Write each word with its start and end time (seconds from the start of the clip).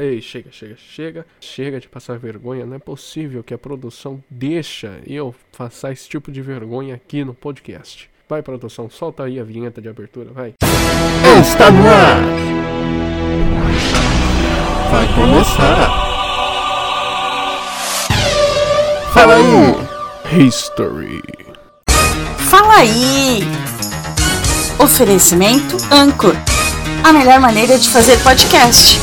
Ei, 0.00 0.20
chega, 0.20 0.52
chega, 0.52 0.76
chega. 0.76 1.26
Chega 1.40 1.80
de 1.80 1.88
passar 1.88 2.18
vergonha. 2.18 2.64
Não 2.64 2.76
é 2.76 2.78
possível 2.78 3.42
que 3.42 3.52
a 3.52 3.58
produção 3.58 4.22
deixa 4.30 5.00
eu 5.06 5.34
passar 5.56 5.92
esse 5.92 6.08
tipo 6.08 6.30
de 6.30 6.40
vergonha 6.40 6.94
aqui 6.94 7.24
no 7.24 7.34
podcast. 7.34 8.08
Vai, 8.28 8.42
produção, 8.42 8.90
solta 8.90 9.24
aí 9.24 9.40
a 9.40 9.44
vinheta 9.44 9.80
de 9.80 9.88
abertura, 9.88 10.30
vai. 10.32 10.52
Está 11.40 11.70
no 11.70 11.88
ar! 11.88 12.20
Vai 14.90 15.14
começar! 15.14 16.07
History. 20.30 21.22
Fala 22.50 22.80
aí! 22.80 23.40
Oferecimento 24.78 25.78
Anchor. 25.90 26.34
A 27.02 27.14
melhor 27.14 27.40
maneira 27.40 27.78
de 27.78 27.88
fazer 27.88 28.22
podcast. 28.22 28.98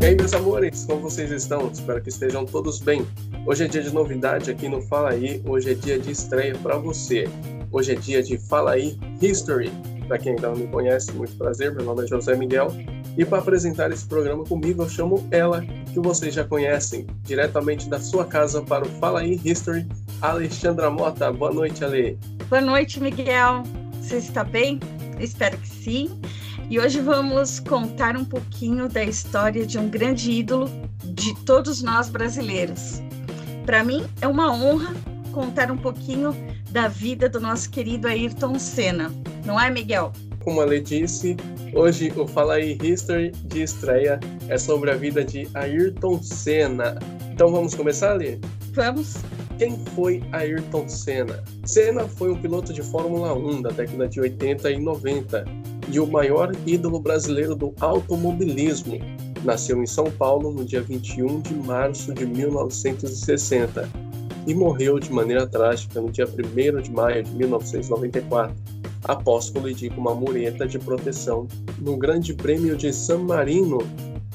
E 0.00 0.04
aí, 0.06 0.14
meus 0.14 0.32
amores, 0.34 0.84
como 0.86 1.00
vocês 1.02 1.32
estão? 1.32 1.68
Espero 1.72 2.00
que 2.00 2.10
estejam 2.10 2.46
todos 2.46 2.78
bem. 2.78 3.04
Hoje 3.44 3.64
é 3.64 3.66
dia 3.66 3.82
de 3.82 3.92
novidade 3.92 4.52
aqui 4.52 4.68
no 4.68 4.82
Fala 4.82 5.10
Aí, 5.10 5.42
hoje 5.44 5.72
é 5.72 5.74
dia 5.74 5.98
de 5.98 6.12
estreia 6.12 6.54
para 6.62 6.76
você. 6.76 7.28
Hoje 7.72 7.90
é 7.90 7.96
dia 7.96 8.22
de 8.22 8.38
Fala 8.38 8.74
Aí 8.74 8.96
History. 9.20 9.72
Para 10.06 10.18
quem 10.18 10.32
ainda 10.32 10.48
não 10.48 10.56
me 10.56 10.66
conhece, 10.66 11.12
muito 11.12 11.34
prazer, 11.36 11.74
meu 11.74 11.84
nome 11.84 12.04
é 12.04 12.06
José 12.06 12.36
Miguel. 12.36 12.68
E 13.16 13.24
para 13.24 13.38
apresentar 13.38 13.90
esse 13.90 14.06
programa 14.06 14.44
comigo, 14.44 14.82
eu 14.82 14.88
chamo 14.88 15.26
ela, 15.30 15.64
que 15.92 16.00
vocês 16.00 16.34
já 16.34 16.44
conhecem, 16.44 17.06
diretamente 17.22 17.88
da 17.88 17.98
sua 17.98 18.24
casa 18.24 18.60
para 18.60 18.84
o 18.84 18.88
Fala 18.88 19.20
Aí 19.20 19.40
History, 19.44 19.86
Alexandra 20.20 20.90
Mota. 20.90 21.32
Boa 21.32 21.52
noite, 21.52 21.84
Ale. 21.84 22.18
Boa 22.50 22.60
noite, 22.60 23.00
Miguel. 23.00 23.62
Você 24.00 24.16
está 24.16 24.44
bem? 24.44 24.80
Espero 25.18 25.56
que 25.56 25.68
sim. 25.68 26.20
E 26.68 26.78
hoje 26.80 27.00
vamos 27.00 27.60
contar 27.60 28.16
um 28.16 28.24
pouquinho 28.24 28.88
da 28.88 29.02
história 29.04 29.64
de 29.64 29.78
um 29.78 29.88
grande 29.88 30.30
ídolo 30.30 30.68
de 31.04 31.34
todos 31.44 31.82
nós 31.82 32.08
brasileiros. 32.08 33.00
Para 33.64 33.84
mim 33.84 34.04
é 34.20 34.28
uma 34.28 34.52
honra 34.52 34.92
contar 35.32 35.70
um 35.70 35.76
pouquinho 35.76 36.34
da 36.74 36.88
vida 36.88 37.28
do 37.28 37.40
nosso 37.40 37.70
querido 37.70 38.08
Ayrton 38.08 38.58
Senna. 38.58 39.08
Não 39.46 39.60
é, 39.60 39.70
Miguel? 39.70 40.12
Como 40.42 40.60
a 40.60 40.64
Lê 40.64 40.80
disse, 40.80 41.36
hoje 41.72 42.12
o 42.16 42.26
Fala 42.26 42.54
aí 42.54 42.76
History 42.82 43.30
de 43.44 43.62
estreia 43.62 44.18
é 44.48 44.58
sobre 44.58 44.90
a 44.90 44.96
vida 44.96 45.24
de 45.24 45.48
Ayrton 45.54 46.20
Senna. 46.20 46.98
Então 47.32 47.52
vamos 47.52 47.76
começar, 47.76 48.14
Lê? 48.14 48.40
Vamos. 48.72 49.18
Quem 49.56 49.78
foi 49.94 50.20
Ayrton 50.32 50.88
Senna? 50.88 51.44
Senna 51.64 52.08
foi 52.08 52.32
um 52.32 52.40
piloto 52.40 52.72
de 52.72 52.82
Fórmula 52.82 53.32
1 53.32 53.62
da 53.62 53.70
década 53.70 54.08
de 54.08 54.20
80 54.20 54.68
e 54.72 54.80
90 54.80 55.44
e 55.92 56.00
o 56.00 56.08
maior 56.08 56.50
ídolo 56.66 56.98
brasileiro 56.98 57.54
do 57.54 57.72
automobilismo. 57.78 58.98
Nasceu 59.44 59.80
em 59.80 59.86
São 59.86 60.10
Paulo 60.10 60.50
no 60.50 60.64
dia 60.64 60.82
21 60.82 61.40
de 61.40 61.54
março 61.54 62.12
de 62.12 62.26
1960 62.26 64.03
e 64.46 64.54
morreu 64.54 64.98
de 64.98 65.12
maneira 65.12 65.46
trágica 65.46 66.00
no 66.00 66.10
dia 66.10 66.26
1 66.26 66.82
de 66.82 66.90
maio 66.90 67.22
de 67.22 67.30
1994, 67.32 68.54
após 69.04 69.50
colidir 69.50 69.92
com 69.92 70.00
uma 70.00 70.14
mureta 70.14 70.66
de 70.66 70.78
proteção 70.78 71.46
no 71.78 71.96
Grande 71.96 72.34
Prêmio 72.34 72.76
de 72.76 72.92
San 72.92 73.18
Marino, 73.18 73.78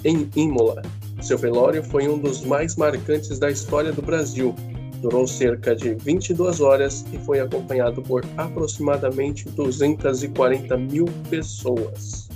em 0.03 0.29
Imola. 0.35 0.81
Seu 1.21 1.37
velório 1.37 1.83
foi 1.83 2.07
um 2.07 2.17
dos 2.17 2.41
mais 2.43 2.75
marcantes 2.75 3.37
da 3.39 3.49
história 3.49 3.91
do 3.91 4.01
Brasil. 4.01 4.55
Durou 5.01 5.27
cerca 5.27 5.75
de 5.75 5.93
22 5.95 6.61
horas 6.61 7.05
e 7.11 7.17
foi 7.19 7.39
acompanhado 7.39 8.01
por 8.01 8.23
aproximadamente 8.37 9.45
240 9.49 10.77
mil 10.77 11.05
pessoas. 11.29 12.29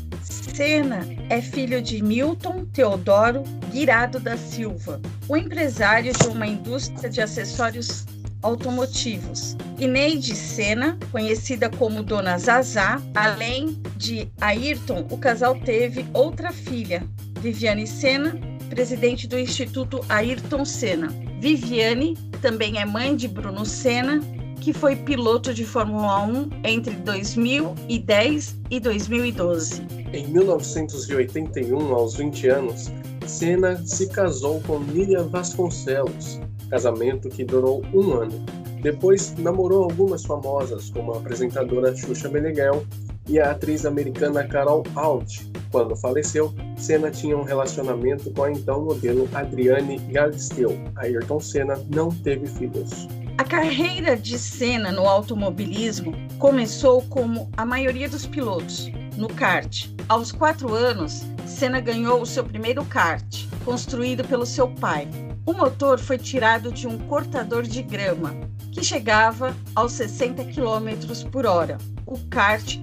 Senna 0.53 1.05
é 1.29 1.41
filho 1.41 1.81
de 1.81 2.01
Milton 2.03 2.65
Teodoro 2.71 3.43
Guirado 3.71 4.19
da 4.19 4.37
Silva, 4.37 5.01
o 5.27 5.37
empresário 5.37 6.13
de 6.13 6.27
uma 6.27 6.47
indústria 6.47 7.09
de 7.09 7.21
acessórios 7.21 8.05
automotivos. 8.41 9.55
Ineide 9.79 10.35
Senna, 10.35 10.97
conhecida 11.11 11.69
como 11.69 12.03
Dona 12.03 12.37
Zazá, 12.37 13.01
além 13.15 13.81
de 13.95 14.29
Ayrton, 14.39 15.07
o 15.09 15.17
casal 15.17 15.55
teve 15.61 16.05
outra 16.13 16.51
filha, 16.51 17.07
Viviane 17.39 17.87
Senna, 17.87 18.37
presidente 18.69 19.27
do 19.27 19.39
Instituto 19.39 20.03
Ayrton 20.09 20.65
Senna. 20.65 21.07
Viviane 21.39 22.15
também 22.41 22.79
é 22.79 22.85
mãe 22.85 23.15
de 23.15 23.27
Bruno 23.27 23.65
Senna, 23.65 24.19
que 24.59 24.73
foi 24.73 24.95
piloto 24.95 25.53
de 25.53 25.65
Fórmula 25.65 26.23
1 26.25 26.49
entre 26.63 26.95
2010 26.95 28.57
e 28.69 28.79
2012. 28.79 29.81
Em 30.13 30.27
1981, 30.27 31.93
aos 31.93 32.15
20 32.15 32.47
anos, 32.47 32.91
Senna 33.27 33.81
se 33.85 34.07
casou 34.07 34.61
com 34.61 34.79
Lilian 34.79 35.27
Vasconcelos, 35.27 36.39
casamento 36.69 37.29
que 37.29 37.43
durou 37.43 37.81
um 37.93 38.13
ano. 38.13 38.45
Depois 38.81 39.33
namorou 39.37 39.83
algumas 39.83 40.25
famosas, 40.25 40.89
como 40.89 41.13
a 41.13 41.17
apresentadora 41.17 41.95
Xuxa 41.95 42.29
Meneghel 42.29 42.85
e 43.27 43.39
a 43.39 43.51
atriz 43.51 43.85
americana 43.85 44.43
Carol 44.43 44.83
Alt. 44.95 45.41
Quando 45.71 45.95
faleceu, 45.95 46.53
Senna 46.77 47.09
tinha 47.09 47.37
um 47.37 47.43
relacionamento 47.43 48.29
com 48.31 48.43
a 48.43 48.51
então 48.51 48.83
modelo 48.83 49.27
Adriane 49.33 49.97
Galisteu. 50.11 50.77
Ayrton 50.95 51.39
Senna 51.39 51.81
não 51.93 52.09
teve 52.09 52.45
filhos. 52.45 53.07
A 53.37 53.43
carreira 53.43 54.15
de 54.15 54.37
Senna 54.37 54.91
no 54.91 55.07
automobilismo 55.07 56.13
começou 56.37 57.01
como 57.03 57.49
a 57.57 57.65
maioria 57.65 58.07
dos 58.07 58.27
pilotos, 58.27 58.91
no 59.17 59.27
kart. 59.27 59.87
Aos 60.07 60.31
quatro 60.31 60.73
anos, 60.73 61.25
Senna 61.45 61.79
ganhou 61.79 62.21
o 62.21 62.25
seu 62.25 62.43
primeiro 62.43 62.83
kart, 62.85 63.47
construído 63.63 64.23
pelo 64.23 64.45
seu 64.45 64.67
pai. 64.67 65.07
O 65.45 65.53
motor 65.53 65.99
foi 65.99 66.17
tirado 66.17 66.71
de 66.71 66.87
um 66.87 66.97
cortador 66.97 67.63
de 67.63 67.81
grama, 67.81 68.33
que 68.71 68.83
chegava 68.83 69.55
aos 69.75 69.91
60 69.93 70.45
km 70.45 71.29
por 71.31 71.45
hora. 71.45 71.77
O 72.05 72.17
kart 72.29 72.79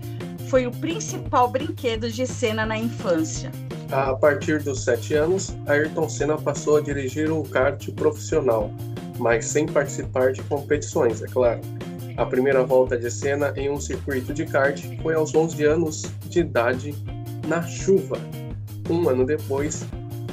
foi 0.49 0.67
o 0.67 0.71
principal 0.71 1.49
brinquedo 1.49 2.11
de 2.11 2.27
Senna 2.27 2.67
na 2.67 2.77
infância. 2.77 3.51
A 3.91 4.15
partir 4.15 4.63
dos 4.63 4.85
sete 4.85 5.15
anos, 5.15 5.57
Ayrton 5.67 6.09
Senna 6.09 6.37
passou 6.37 6.77
a 6.77 6.81
dirigir 6.81 7.33
um 7.33 7.43
kart 7.43 7.91
profissional, 7.93 8.71
mas 9.19 9.47
sem 9.47 9.67
participar 9.67 10.33
de 10.33 10.43
competições, 10.43 11.23
é 11.23 11.27
claro. 11.27 11.61
A 12.17 12.27
primeira 12.27 12.63
volta 12.63 12.99
de 12.99 13.11
Senna 13.11 13.53
em 13.57 13.71
um 13.71 13.81
circuito 13.81 14.33
de 14.33 14.45
kart 14.45 14.81
foi 15.03 15.15
aos 15.15 15.35
11 15.35 15.65
anos 15.65 16.03
de 16.29 16.41
idade, 16.41 16.95
na 17.49 17.63
chuva. 17.63 18.19
Um 18.91 19.09
ano 19.09 19.25
depois, 19.25 19.87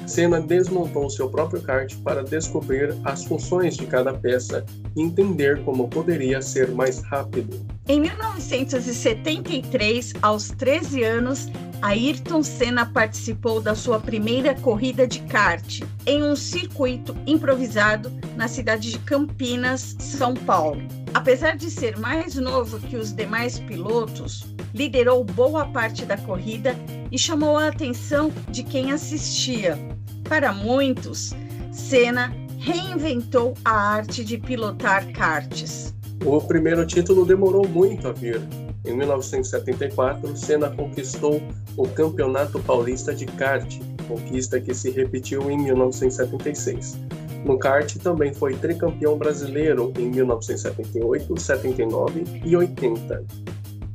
Senna 0.07 0.41
desmontou 0.41 1.07
seu 1.12 1.29
próprio 1.29 1.62
kart 1.62 1.95
para 1.97 2.23
descobrir 2.23 2.95
as 3.03 3.23
funções 3.23 3.78
de 3.78 3.85
cada 3.85 4.12
peça 4.13 4.66
e 4.95 5.03
entender 5.03 5.63
como 5.63 5.88
poderia 5.88 6.41
ser 6.41 6.72
mais 6.72 7.03
rápido. 7.03 7.63
Em 7.88 8.01
1973, 8.01 10.13
aos 10.23 10.50
13 10.50 11.03
anos, 11.03 11.47
Ayrton 11.84 12.41
Senna 12.41 12.84
participou 12.85 13.62
da 13.62 13.75
sua 13.75 14.00
primeira 14.00 14.56
corrida 14.56 15.06
de 15.06 15.19
kart 15.22 15.81
em 16.07 16.23
um 16.23 16.35
circuito 16.35 17.16
improvisado 17.28 18.12
na 18.35 18.47
cidade 18.47 18.90
de 18.90 18.97
Campinas, 19.00 19.96
São 20.00 20.34
Paulo. 20.34 20.81
Apesar 21.13 21.56
de 21.56 21.69
ser 21.69 22.00
mais 22.00 22.34
novo 22.35 22.79
que 22.79 22.96
os 22.96 23.13
demais 23.13 23.59
pilotos, 23.59 24.47
liderou 24.73 25.23
boa 25.23 25.67
parte 25.67 26.06
da 26.06 26.17
corrida 26.17 26.75
e 27.12 27.17
chamou 27.17 27.58
a 27.58 27.67
atenção 27.67 28.31
de 28.49 28.64
quem 28.64 28.91
assistia. 28.91 29.78
Para 30.23 30.52
muitos, 30.52 31.34
Senna 31.72 32.34
reinventou 32.58 33.53
a 33.64 33.72
arte 33.72 34.23
de 34.23 34.37
pilotar 34.37 35.11
karts. 35.11 35.96
O 36.26 36.41
primeiro 36.41 36.85
título 36.85 37.26
demorou 37.26 37.67
muito 37.67 38.08
a 38.08 38.11
vir. 38.11 38.41
Em 38.85 38.96
1974, 38.96 40.35
Senna 40.35 40.70
conquistou 40.70 41.41
o 41.76 41.87
Campeonato 41.87 42.59
Paulista 42.59 43.14
de 43.14 43.26
Kart, 43.26 43.79
conquista 44.08 44.59
que 44.59 44.73
se 44.73 44.90
repetiu 44.90 45.49
em 45.52 45.58
1976. 45.58 46.97
No 47.46 47.58
kart 47.58 47.96
também 47.97 48.34
foi 48.34 48.55
tricampeão 48.55 49.17
brasileiro 49.17 49.93
em 49.97 50.09
1978, 50.09 51.40
79 51.40 52.23
e 52.43 52.58
80. 52.58 53.26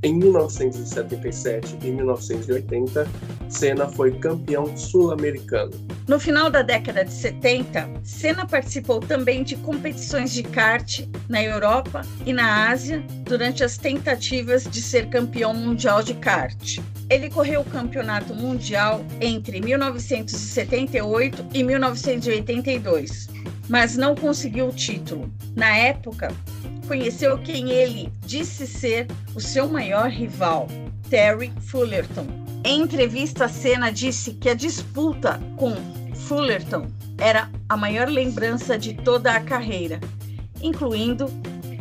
Em 0.04 0.14
1977 0.14 1.78
e 1.84 1.90
1980, 1.92 3.08
Senna 3.48 3.86
foi 3.88 4.10
campeão 4.18 4.76
sul-americano. 4.76 5.70
No 6.08 6.18
final 6.18 6.50
da 6.50 6.60
década 6.60 7.04
de 7.04 7.12
70, 7.12 7.88
Senna 8.02 8.44
participou 8.44 8.98
também 8.98 9.44
de 9.44 9.54
competições 9.54 10.32
de 10.32 10.42
kart 10.42 11.06
na 11.28 11.40
Europa 11.40 12.02
e 12.26 12.32
na 12.32 12.68
Ásia 12.68 13.00
durante 13.22 13.62
as 13.62 13.78
tentativas 13.78 14.64
de 14.64 14.82
ser 14.82 15.08
campeão 15.08 15.54
mundial 15.54 16.02
de 16.02 16.14
kart. 16.14 16.80
Ele 17.08 17.30
correu 17.30 17.60
o 17.60 17.64
campeonato 17.64 18.34
mundial 18.34 19.04
entre 19.20 19.60
1978 19.60 21.46
e 21.54 21.62
1982, 21.62 23.28
mas 23.68 23.96
não 23.96 24.16
conseguiu 24.16 24.66
o 24.66 24.72
título. 24.72 25.32
Na 25.54 25.76
época, 25.76 26.34
conheceu 26.86 27.38
quem 27.38 27.70
ele 27.70 28.12
disse 28.24 28.66
ser 28.66 29.06
o 29.34 29.40
seu 29.40 29.68
maior 29.68 30.08
rival, 30.08 30.68
Terry 31.08 31.52
Fullerton. 31.60 32.26
Em 32.64 32.80
entrevista, 32.80 33.46
a 33.46 33.48
Senna 33.48 33.90
disse 33.90 34.34
que 34.34 34.48
a 34.48 34.54
disputa 34.54 35.40
com 35.56 35.74
Fullerton 36.14 36.86
era 37.18 37.50
a 37.68 37.76
maior 37.76 38.08
lembrança 38.08 38.78
de 38.78 38.94
toda 38.94 39.32
a 39.32 39.40
carreira, 39.40 40.00
incluindo 40.62 41.26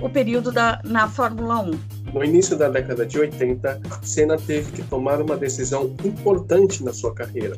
o 0.02 0.10
período 0.10 0.52
da, 0.52 0.82
na 0.84 1.08
Fórmula 1.08 1.60
1. 1.60 1.72
No 2.14 2.24
início 2.24 2.58
da 2.58 2.68
década 2.68 3.06
de 3.06 3.18
80, 3.18 3.82
Senna 4.02 4.38
teve 4.38 4.72
que 4.72 4.84
tomar 4.84 5.22
uma 5.22 5.38
decisão 5.38 5.96
importante 6.04 6.84
na 6.84 6.92
sua 6.92 7.14
carreira. 7.14 7.56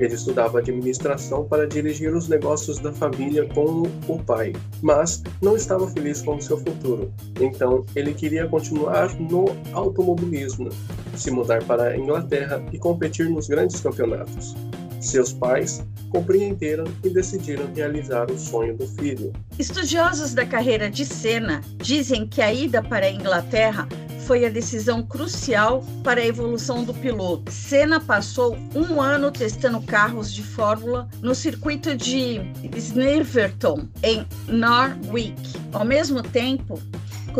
Ele 0.00 0.14
estudava 0.14 0.58
administração 0.58 1.44
para 1.44 1.68
dirigir 1.68 2.14
os 2.14 2.26
negócios 2.26 2.78
da 2.78 2.90
família 2.90 3.46
com 3.54 3.82
o 4.08 4.18
pai, 4.24 4.54
mas 4.80 5.22
não 5.42 5.54
estava 5.54 5.86
feliz 5.88 6.22
com 6.22 6.36
o 6.36 6.42
seu 6.42 6.56
futuro. 6.56 7.12
Então, 7.38 7.84
ele 7.94 8.14
queria 8.14 8.48
continuar 8.48 9.14
no 9.20 9.44
automobilismo, 9.74 10.70
se 11.14 11.30
mudar 11.30 11.62
para 11.64 11.88
a 11.88 11.96
Inglaterra 11.96 12.64
e 12.72 12.78
competir 12.78 13.28
nos 13.28 13.46
grandes 13.46 13.78
campeonatos. 13.80 14.56
Seus 15.00 15.32
pais 15.32 15.82
compreenderam 16.10 16.84
e 17.04 17.10
decidiram 17.10 17.70
realizar 17.74 18.30
o 18.30 18.38
sonho 18.38 18.76
do 18.76 18.86
filho. 18.86 19.32
Estudiosos 19.58 20.34
da 20.34 20.44
carreira 20.44 20.90
de 20.90 21.04
Senna 21.04 21.62
dizem 21.76 22.26
que 22.26 22.42
a 22.42 22.52
ida 22.52 22.82
para 22.82 23.06
a 23.06 23.10
Inglaterra 23.10 23.88
foi 24.30 24.46
a 24.46 24.48
decisão 24.48 25.02
crucial 25.02 25.84
para 26.04 26.20
a 26.20 26.24
evolução 26.24 26.84
do 26.84 26.94
piloto. 26.94 27.50
Senna 27.50 27.98
passou 27.98 28.56
um 28.76 29.02
ano 29.02 29.28
testando 29.28 29.82
carros 29.82 30.32
de 30.32 30.44
Fórmula 30.44 31.08
no 31.20 31.34
circuito 31.34 31.96
de 31.96 32.40
Snifferton, 32.76 33.88
em 34.04 34.24
Norwich. 34.46 35.58
Ao 35.72 35.84
mesmo 35.84 36.22
tempo, 36.22 36.80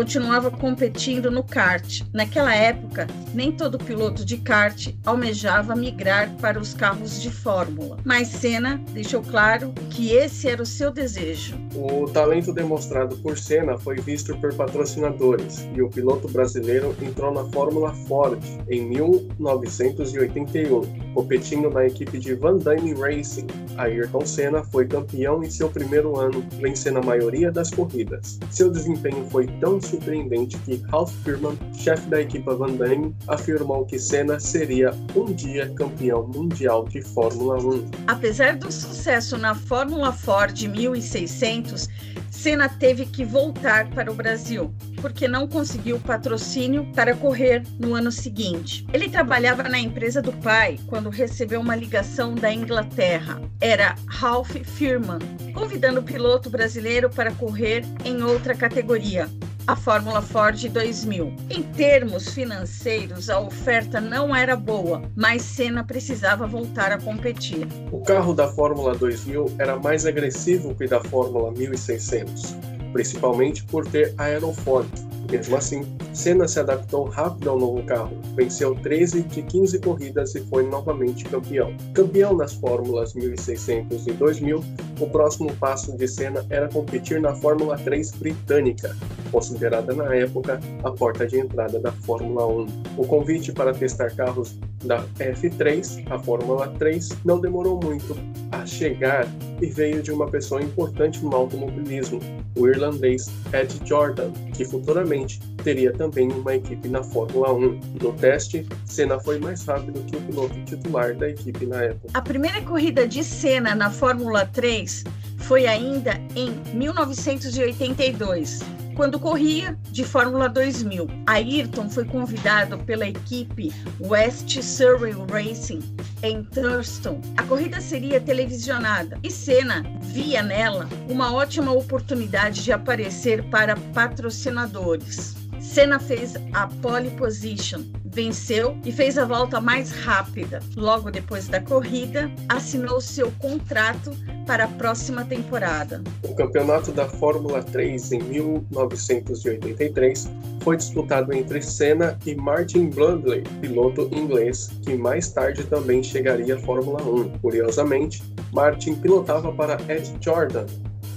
continuava 0.00 0.50
competindo 0.50 1.31
no 1.31 1.44
kart. 1.44 2.00
Naquela 2.11 2.55
época, 2.55 3.06
nem 3.35 3.52
todo 3.52 3.76
piloto 3.76 4.25
de 4.25 4.38
kart 4.38 4.94
almejava 5.05 5.76
migrar 5.76 6.35
para 6.41 6.58
os 6.58 6.73
carros 6.73 7.20
de 7.20 7.31
Fórmula, 7.31 7.99
mas 8.02 8.29
Senna 8.29 8.81
deixou 8.93 9.20
claro 9.20 9.75
que 9.91 10.14
esse 10.14 10.49
era 10.49 10.62
o 10.62 10.67
seu 10.67 10.91
desejo. 10.91 11.55
O 11.75 12.08
talento 12.08 12.50
demonstrado 12.50 13.14
por 13.19 13.37
Senna 13.37 13.76
foi 13.76 13.97
visto 13.97 14.35
por 14.38 14.55
patrocinadores 14.55 15.69
e 15.75 15.82
o 15.82 15.91
piloto 15.91 16.26
brasileiro 16.29 16.97
entrou 17.02 17.35
na 17.35 17.44
Fórmula 17.50 17.93
Ford 18.08 18.43
em 18.70 18.88
1981, 18.88 21.12
competindo 21.12 21.69
na 21.69 21.85
equipe 21.85 22.19
de 22.19 22.35
Van 22.35 22.56
Damme 22.56 22.94
Racing. 22.94 23.49
Ayrton 23.76 24.25
Senna 24.25 24.64
foi 24.64 24.87
campeão 24.87 25.44
em 25.44 25.50
seu 25.50 25.69
primeiro 25.69 26.19
ano, 26.19 26.43
vencendo 26.58 27.00
a 27.00 27.02
maioria 27.02 27.52
das 27.52 27.70
corridas. 27.70 28.38
Seu 28.50 28.70
desempenho 28.70 29.26
foi 29.31 29.47
tão 29.61 29.79
surpreendente 29.90 30.56
que 30.58 30.76
Ralph 30.90 31.12
Firman, 31.25 31.58
chefe 31.75 32.08
da 32.08 32.20
equipe 32.20 32.46
Van 32.54 32.72
Damme, 32.75 33.14
afirmou 33.26 33.84
que 33.84 33.98
Senna 33.98 34.38
seria 34.38 34.92
um 35.14 35.32
dia 35.32 35.69
campeão 35.75 36.26
mundial 36.26 36.87
de 36.88 37.02
Fórmula 37.02 37.58
1. 37.58 37.90
Apesar 38.06 38.56
do 38.56 38.70
sucesso 38.70 39.37
na 39.37 39.54
Fórmula 39.54 40.12
Ford 40.12 40.56
1600, 40.60 41.88
Senna 42.31 42.70
teve 42.70 43.04
que 43.04 43.22
voltar 43.22 43.90
para 43.90 44.10
o 44.10 44.14
Brasil, 44.14 44.72
porque 45.02 45.28
não 45.28 45.46
conseguiu 45.46 46.00
patrocínio 46.00 46.87
para 46.94 47.14
correr 47.14 47.62
no 47.78 47.94
ano 47.94 48.10
seguinte. 48.10 48.87
Ele 48.94 49.10
trabalhava 49.10 49.64
na 49.64 49.78
empresa 49.78 50.22
do 50.22 50.32
pai 50.32 50.78
quando 50.87 51.10
recebeu 51.10 51.60
uma 51.60 51.76
ligação 51.76 52.34
da 52.34 52.50
Inglaterra. 52.50 53.42
Era 53.60 53.94
Ralph 54.06 54.56
Firman, 54.64 55.19
convidando 55.52 56.00
o 56.00 56.02
piloto 56.02 56.48
brasileiro 56.48 57.10
para 57.10 57.32
correr 57.32 57.84
em 58.06 58.22
outra 58.22 58.54
categoria 58.54 59.28
a 59.70 59.76
Fórmula 59.76 60.20
Ford 60.20 60.69
2000. 60.69 61.32
Em 61.49 61.62
termos 61.62 62.34
financeiros, 62.34 63.31
a 63.31 63.38
oferta 63.38 64.00
não 64.00 64.34
era 64.34 64.56
boa, 64.56 65.00
mas 65.14 65.43
Senna 65.43 65.84
precisava 65.84 66.44
voltar 66.44 66.90
a 66.90 66.99
competir. 66.99 67.69
O 67.93 68.00
carro 68.00 68.34
da 68.34 68.49
Fórmula 68.49 68.96
2000 68.96 69.55
era 69.61 69.76
mais 69.76 70.05
agressivo 70.05 70.75
que 70.75 70.88
da 70.88 71.00
Fórmula 71.05 71.52
1600, 71.52 72.56
principalmente 72.93 73.62
por 73.62 73.87
ter 73.87 74.12
aerofólio 74.19 75.09
mesmo 75.30 75.56
assim, 75.56 75.86
Senna 76.12 76.48
se 76.48 76.58
adaptou 76.58 77.04
rápido 77.04 77.50
ao 77.50 77.58
novo 77.58 77.82
carro, 77.84 78.16
venceu 78.34 78.74
13 78.74 79.22
de 79.22 79.42
15 79.42 79.78
corridas 79.78 80.34
e 80.34 80.40
foi 80.40 80.66
novamente 80.66 81.24
campeão. 81.24 81.74
Campeão 81.94 82.36
nas 82.36 82.54
Fórmulas 82.54 83.14
1600 83.14 84.06
e 84.06 84.12
2000, 84.12 84.64
o 85.00 85.06
próximo 85.08 85.54
passo 85.56 85.96
de 85.96 86.08
Senna 86.08 86.44
era 86.50 86.68
competir 86.68 87.20
na 87.20 87.34
Fórmula 87.34 87.78
3 87.78 88.10
britânica, 88.12 88.96
considerada 89.30 89.94
na 89.94 90.14
época 90.14 90.60
a 90.82 90.90
porta 90.90 91.26
de 91.26 91.38
entrada 91.38 91.78
da 91.78 91.92
Fórmula 91.92 92.46
1. 92.46 92.66
O 92.96 93.06
convite 93.06 93.52
para 93.52 93.72
testar 93.72 94.10
carros 94.16 94.58
da 94.84 95.04
F3, 95.18 96.04
a 96.10 96.18
Fórmula 96.18 96.68
3, 96.78 97.08
não 97.24 97.40
demorou 97.40 97.78
muito 97.82 98.16
a 98.50 98.66
chegar 98.66 99.26
e 99.60 99.66
veio 99.66 100.02
de 100.02 100.10
uma 100.10 100.26
pessoa 100.26 100.62
importante 100.62 101.22
no 101.24 101.34
automobilismo, 101.34 102.20
o 102.56 102.68
irlandês 102.68 103.30
Ed 103.52 103.80
Jordan, 103.86 104.32
que 104.54 104.64
futuramente 104.64 105.40
teria 105.62 105.92
também 105.92 106.30
uma 106.32 106.54
equipe 106.54 106.88
na 106.88 107.02
Fórmula 107.02 107.52
1. 107.52 107.80
No 108.02 108.12
teste, 108.14 108.66
Senna 108.86 109.20
foi 109.20 109.38
mais 109.38 109.64
rápido 109.64 110.02
que 110.04 110.16
o 110.16 110.20
piloto 110.22 110.54
titular 110.64 111.14
da 111.14 111.28
equipe 111.28 111.66
na 111.66 111.82
época. 111.82 112.08
A 112.14 112.22
primeira 112.22 112.60
corrida 112.62 113.06
de 113.06 113.22
Senna 113.22 113.74
na 113.74 113.90
Fórmula 113.90 114.46
3 114.46 115.04
foi 115.38 115.66
ainda 115.66 116.20
em 116.34 116.50
1982 116.74 118.60
quando 119.00 119.19
corria 119.19 119.79
de 119.91 120.05
Fórmula 120.05 120.47
2000. 120.47 121.08
Ayrton 121.26 121.88
foi 121.88 122.05
convidado 122.05 122.76
pela 122.81 123.08
equipe 123.08 123.73
West 123.99 124.61
Surrey 124.61 125.14
Racing 125.32 125.81
em 126.23 126.44
Thurston. 126.44 127.19
A 127.38 127.43
corrida 127.44 127.81
seria 127.81 128.20
televisionada 128.20 129.19
e 129.23 129.31
Senna 129.31 129.82
via 130.02 130.43
nela 130.43 130.87
uma 131.08 131.32
ótima 131.32 131.73
oportunidade 131.73 132.62
de 132.62 132.73
aparecer 132.73 133.43
para 133.44 133.75
patrocinadores. 133.75 135.39
Senna 135.60 135.98
fez 135.98 136.34
a 136.52 136.66
pole 136.66 137.10
position, 137.10 137.84
venceu 138.04 138.76
e 138.84 138.90
fez 138.90 139.16
a 139.18 139.24
volta 139.24 139.60
mais 139.60 139.92
rápida. 139.92 140.60
Logo 140.74 141.10
depois 141.10 141.46
da 141.48 141.60
corrida, 141.60 142.30
assinou 142.49 143.00
seu 143.00 143.30
contrato 143.32 144.12
para 144.46 144.64
a 144.64 144.68
próxima 144.68 145.25
temporada. 145.25 146.02
O 146.25 146.35
campeonato 146.35 146.92
da 146.92 147.06
Fórmula 147.06 147.62
3 147.62 148.12
em 148.12 148.23
1983 148.23 150.30
foi 150.62 150.76
disputado 150.76 151.32
entre 151.32 151.62
Senna 151.62 152.18
e 152.26 152.35
Martin 152.35 152.90
Brundle, 152.90 153.42
piloto 153.61 154.11
inglês, 154.12 154.70
que 154.82 154.96
mais 154.96 155.30
tarde 155.30 155.64
também 155.64 156.02
chegaria 156.02 156.56
à 156.56 156.58
Fórmula 156.58 157.00
1. 157.02 157.38
Curiosamente, 157.38 158.23
Martin 158.52 158.96
pilotava 158.96 159.52
para 159.52 159.78
Ed 159.88 160.12
Jordan, 160.20 160.66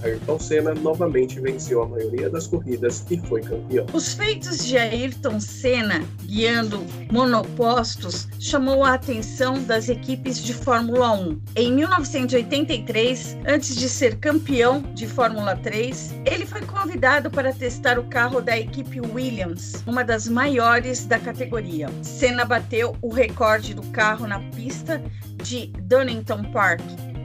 Ayrton 0.03 0.39
Senna 0.39 0.73
novamente 0.73 1.39
venceu 1.39 1.81
a 1.81 1.87
maioria 1.87 2.29
das 2.29 2.47
corridas 2.47 3.05
e 3.09 3.17
foi 3.17 3.41
campeão. 3.41 3.85
Os 3.93 4.13
feitos 4.13 4.65
de 4.65 4.77
Ayrton 4.77 5.39
Senna 5.39 6.03
guiando 6.23 6.83
monopostos 7.11 8.27
chamou 8.39 8.83
a 8.83 8.93
atenção 8.93 9.63
das 9.63 9.89
equipes 9.89 10.43
de 10.43 10.53
Fórmula 10.53 11.13
1. 11.13 11.41
Em 11.55 11.73
1983, 11.73 13.37
antes 13.47 13.75
de 13.75 13.87
ser 13.87 14.17
campeão 14.17 14.81
de 14.93 15.07
Fórmula 15.07 15.55
3, 15.55 16.13
ele 16.25 16.45
foi 16.45 16.61
convidado 16.61 17.29
para 17.29 17.53
testar 17.53 17.97
o 17.97 18.03
carro 18.03 18.41
da 18.41 18.57
equipe 18.57 18.99
Williams, 18.99 19.83
uma 19.87 20.03
das 20.03 20.27
maiores 20.27 21.05
da 21.05 21.19
categoria. 21.19 21.89
Senna 22.01 22.45
bateu 22.45 22.95
o 23.01 23.09
recorde 23.13 23.73
do 23.73 23.83
carro 23.87 24.27
na 24.27 24.39
pista 24.39 25.01
de 25.43 25.67
Donington 25.83 26.43
Park 26.51 26.81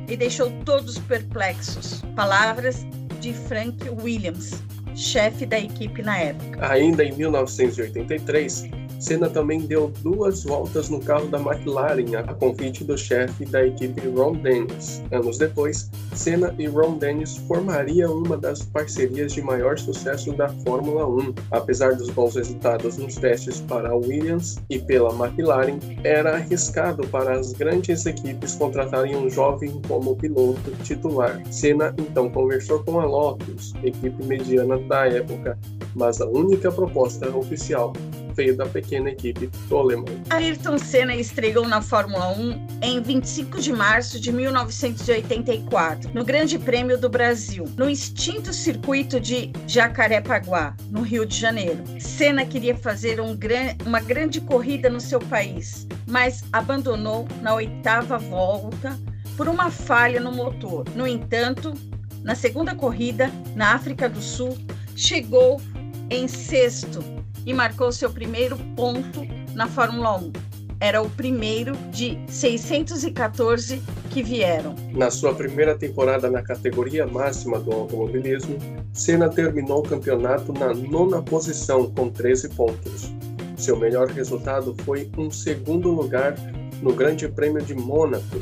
e 0.09 0.17
deixou 0.17 0.51
todos 0.65 0.99
perplexos. 0.99 2.03
Palavras 2.17 2.87
de 3.21 3.33
Frank 3.33 3.89
Williams, 3.91 4.63
chefe 4.95 5.45
da 5.45 5.59
equipe 5.59 6.03
na 6.03 6.19
época. 6.19 6.73
Ainda 6.73 7.05
em 7.05 7.13
1983, 7.13 8.65
Senna 8.99 9.31
também 9.31 9.61
deu 9.61 9.93
duas 10.03 10.43
voltas 10.43 10.89
no 10.89 10.99
carro 11.01 11.29
da 11.29 11.39
McLaren 11.39 12.17
a 12.17 12.35
convite 12.35 12.83
do 12.83 12.99
chefe 12.99 13.45
da 13.45 13.65
equipe 13.65 14.09
Ron 14.09 14.35
Dennis. 14.35 15.03
Anos 15.13 15.39
depois, 15.39 15.89
Senna 16.15 16.53
e 16.59 16.67
Ron 16.67 16.99
Dennis 16.99 17.37
formariam 17.37 18.13
uma 18.13 18.37
das 18.37 18.63
parcerias 18.63 19.33
de 19.33 19.41
maior 19.41 19.79
sucesso 19.79 20.33
da 20.33 20.49
Fórmula 20.49 21.07
1. 21.07 21.35
Apesar 21.53 21.95
dos 21.95 22.11
bons 22.11 22.35
resultados 22.35 22.97
nos 22.97 23.15
testes 23.15 23.61
para 23.61 23.91
a 23.91 23.95
Williams 23.95 24.59
e 24.69 24.79
pela 24.81 25.15
McLaren, 25.15 25.79
era 26.03 26.35
arriscado 26.35 27.07
para 27.09 27.39
as 27.39 27.53
grandes 27.53 28.05
equipes 28.05 28.57
contratarem 28.57 29.17
um 29.17 29.31
jovem 29.31 29.81
como 29.87 30.17
piloto 30.17 30.73
titular. 30.83 31.41
Senna 31.53 31.95
então 31.99 32.29
conversou 32.29 32.83
com 32.83 32.99
a 32.99 33.05
Lotus, 33.05 33.75
equipe 33.83 34.25
mediana 34.25 34.77
da 34.79 35.07
época, 35.07 35.57
mas 35.95 36.21
a 36.21 36.27
única 36.27 36.73
proposta 36.73 37.29
oficial 37.37 37.93
veio 38.39 38.57
da 38.57 38.67
pequena 38.67 39.11
equipe 39.11 39.51
Toleman. 39.69 40.23
Ayrton 40.31 40.79
Senna 40.79 41.17
estreou 41.17 41.67
na 41.67 41.83
Fórmula 41.83 42.29
1 42.29 42.69
em 42.83 43.03
25 43.03 43.61
de 43.61 43.73
março 43.73 44.21
de 44.21 44.33
1984, 44.33 46.11
no 46.15 46.25
Grande 46.25 46.57
Prêmio 46.57 46.97
do 46.97 47.09
Brasil, 47.09 47.65
no 47.77 47.91
extinto 47.91 48.53
circuito 48.53 49.19
de 49.19 49.51
Jacarepaguá, 49.67 50.77
no 50.89 51.03
Rio 51.03 51.27
de 51.27 51.37
Janeiro. 51.37 51.83
Senna 51.99 52.47
queria 52.47 52.77
fazer 52.77 53.21
um 53.21 53.35
gran 53.35 53.75
uma 53.85 53.99
grande 53.99 54.41
corrida 54.41 54.89
no 54.89 55.01
seu 55.01 55.19
país, 55.19 55.89
mas 56.07 56.45
abandonou 56.53 57.27
na 57.43 57.57
oitava 57.57 58.19
volta 58.19 58.97
por 59.37 59.49
uma 59.49 59.69
falha 59.69 60.21
no 60.21 60.31
motor. 60.31 60.85
No 60.95 61.09
entanto, 61.09 61.75
na 62.23 62.37
segunda 62.37 62.73
corrida, 62.73 63.33
na 63.57 63.75
África 63.75 64.09
do 64.09 64.23
Sul, 64.23 64.57
chegou 64.95 65.61
em 66.09 66.29
sexto 66.29 67.18
e 67.49 67.55
marcou 67.55 67.91
seu 67.91 68.11
primeiro 68.11 68.59
ponto 68.77 69.27
na 69.55 69.67
Fórmula 69.67 70.19
1. 70.19 70.33
Era 70.81 71.01
o 71.01 71.09
primeiro 71.09 71.75
de 71.91 72.21
614 72.29 73.83
que 74.11 74.23
vieram. 74.23 74.77
Na 74.93 75.11
sua 75.11 75.35
primeira 75.35 75.75
temporada 75.75 76.31
na 76.31 76.43
categoria 76.43 77.07
máxima 77.07 77.59
do 77.59 77.73
automobilismo, 77.73 78.59
Senna 78.93 79.31
terminou 79.31 79.79
o 79.79 79.89
campeonato 79.89 80.53
na 80.53 80.75
nona 80.75 81.23
posição 81.23 81.91
com 81.91 82.11
13 82.11 82.51
pontos. 82.51 83.11
Seu 83.57 83.77
melhor 83.77 84.09
resultado 84.09 84.77
foi 84.85 85.11
um 85.17 85.31
segundo 85.31 85.91
lugar 85.91 86.35
no 86.83 86.93
Grande 86.93 87.27
Prêmio 87.29 87.63
de 87.65 87.75
Mônaco. 87.75 88.37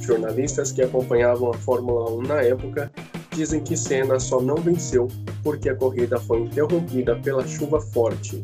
Jornalistas 0.00 0.72
que 0.72 0.80
acompanhavam 0.80 1.50
a 1.50 1.54
Fórmula 1.54 2.10
1 2.10 2.22
na 2.22 2.40
época 2.40 2.90
dizem 3.36 3.60
que 3.60 3.76
Senna 3.76 4.18
só 4.18 4.40
não 4.40 4.56
venceu 4.56 5.08
porque 5.42 5.68
a 5.68 5.76
corrida 5.76 6.18
foi 6.18 6.40
interrompida 6.40 7.14
pela 7.16 7.46
chuva 7.46 7.80
forte. 7.80 8.42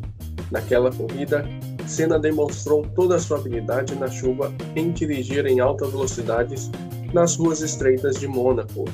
Naquela 0.50 0.92
corrida, 0.92 1.44
Senna 1.87 2.18
demonstrou 2.18 2.87
toda 2.94 3.16
a 3.16 3.18
sua 3.18 3.38
habilidade 3.38 3.94
na 3.94 4.08
chuva 4.08 4.52
em 4.76 4.92
dirigir 4.92 5.46
em 5.46 5.61
altas 5.61 5.90
velocidades 5.90 6.70
nas 7.12 7.37
ruas 7.37 7.61
estreitas 7.62 8.16
de 8.16 8.28
Mônaco. 8.28 8.84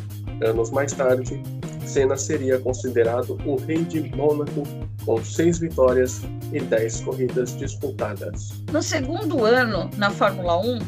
Anos 0.42 0.70
mais 0.70 0.92
tarde, 0.92 1.42
Senna 1.84 2.16
seria 2.16 2.58
considerado 2.60 3.36
o 3.44 3.56
rei 3.56 3.84
de 3.84 4.00
Mônaco 4.14 4.62
com 5.04 5.22
seis 5.24 5.58
vitórias 5.58 6.20
e 6.52 6.60
dez 6.60 7.00
corridas 7.00 7.56
disputadas. 7.56 8.62
No 8.72 8.82
segundo 8.82 9.44
ano 9.44 9.90
na 9.96 10.10
Fórmula 10.10 10.58
1, 10.60 10.78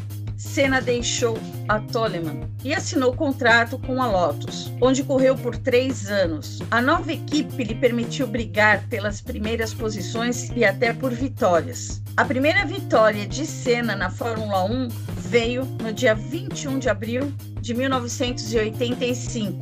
Senna 0.40 0.80
deixou 0.80 1.38
a 1.68 1.78
Toleman 1.78 2.48
e 2.64 2.72
assinou 2.72 3.14
contrato 3.14 3.78
com 3.78 4.00
a 4.00 4.06
Lotus, 4.06 4.72
onde 4.80 5.04
correu 5.04 5.36
por 5.36 5.54
três 5.54 6.10
anos. 6.10 6.60
A 6.70 6.80
nova 6.80 7.12
equipe 7.12 7.62
lhe 7.62 7.74
permitiu 7.74 8.26
brigar 8.26 8.88
pelas 8.88 9.20
primeiras 9.20 9.74
posições 9.74 10.50
e 10.56 10.64
até 10.64 10.94
por 10.94 11.12
vitórias. 11.12 12.02
A 12.16 12.24
primeira 12.24 12.64
vitória 12.64 13.26
de 13.26 13.44
Senna 13.44 13.94
na 13.94 14.08
Fórmula 14.08 14.64
1 14.64 14.88
veio 15.18 15.66
no 15.82 15.92
dia 15.92 16.14
21 16.14 16.78
de 16.78 16.88
abril 16.88 17.30
de 17.60 17.74
1985, 17.74 19.60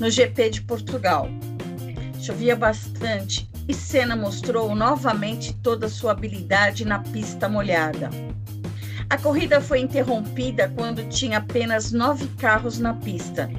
no 0.00 0.10
GP 0.10 0.48
de 0.48 0.62
Portugal. 0.62 1.28
Chovia 2.18 2.56
bastante 2.56 3.46
e 3.68 3.74
Senna 3.74 4.16
mostrou 4.16 4.74
novamente 4.74 5.52
toda 5.56 5.86
sua 5.86 6.12
habilidade 6.12 6.86
na 6.86 7.00
pista 7.00 7.46
molhada. 7.46 8.08
A 9.10 9.18
corrida 9.18 9.60
foi 9.60 9.80
interrompida 9.80 10.72
quando 10.74 11.06
tinha 11.08 11.38
apenas 11.38 11.92
nove 11.92 12.26
carros 12.38 12.78
na 12.78 12.94
pista, 12.94 13.50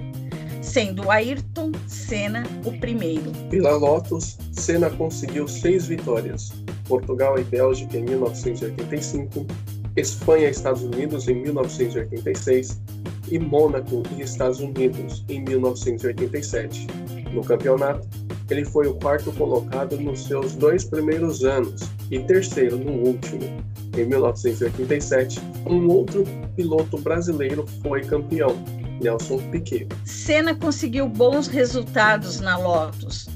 sendo 0.61 1.09
Ayrton 1.09 1.71
Senna 1.87 2.43
o 2.65 2.71
primeiro. 2.79 3.31
Pela 3.49 3.75
Lotus, 3.75 4.37
Senna 4.51 4.89
conseguiu 4.89 5.47
seis 5.47 5.87
vitórias: 5.87 6.51
Portugal 6.87 7.37
e 7.39 7.43
Bélgica 7.43 7.97
em 7.97 8.03
1985, 8.03 9.45
Espanha 9.95 10.47
e 10.47 10.51
Estados 10.51 10.83
Unidos 10.83 11.27
em 11.27 11.35
1986 11.35 12.81
e 13.31 13.39
Mônaco 13.39 14.03
e 14.17 14.21
Estados 14.21 14.59
Unidos 14.59 15.23
em 15.29 15.41
1987. 15.43 16.87
No 17.31 17.43
campeonato, 17.43 18.07
ele 18.49 18.65
foi 18.65 18.87
o 18.87 18.95
quarto 18.95 19.31
colocado 19.33 19.97
nos 19.97 20.25
seus 20.25 20.55
dois 20.55 20.83
primeiros 20.83 21.43
anos 21.43 21.81
e 22.11 22.19
terceiro 22.19 22.77
no 22.77 22.91
último. 22.91 23.41
Em 23.97 24.05
1987, 24.05 25.39
um 25.65 25.87
outro 25.87 26.23
piloto 26.55 26.97
brasileiro 26.97 27.65
foi 27.81 28.01
campeão, 28.01 28.55
Nelson 29.01 29.39
Piquet. 29.51 29.87
Senna 30.03 30.53
conseguiu 30.53 31.07
bons 31.07 31.47
resultados 31.47 32.39
na 32.39 32.57
Lotus, 32.57 33.27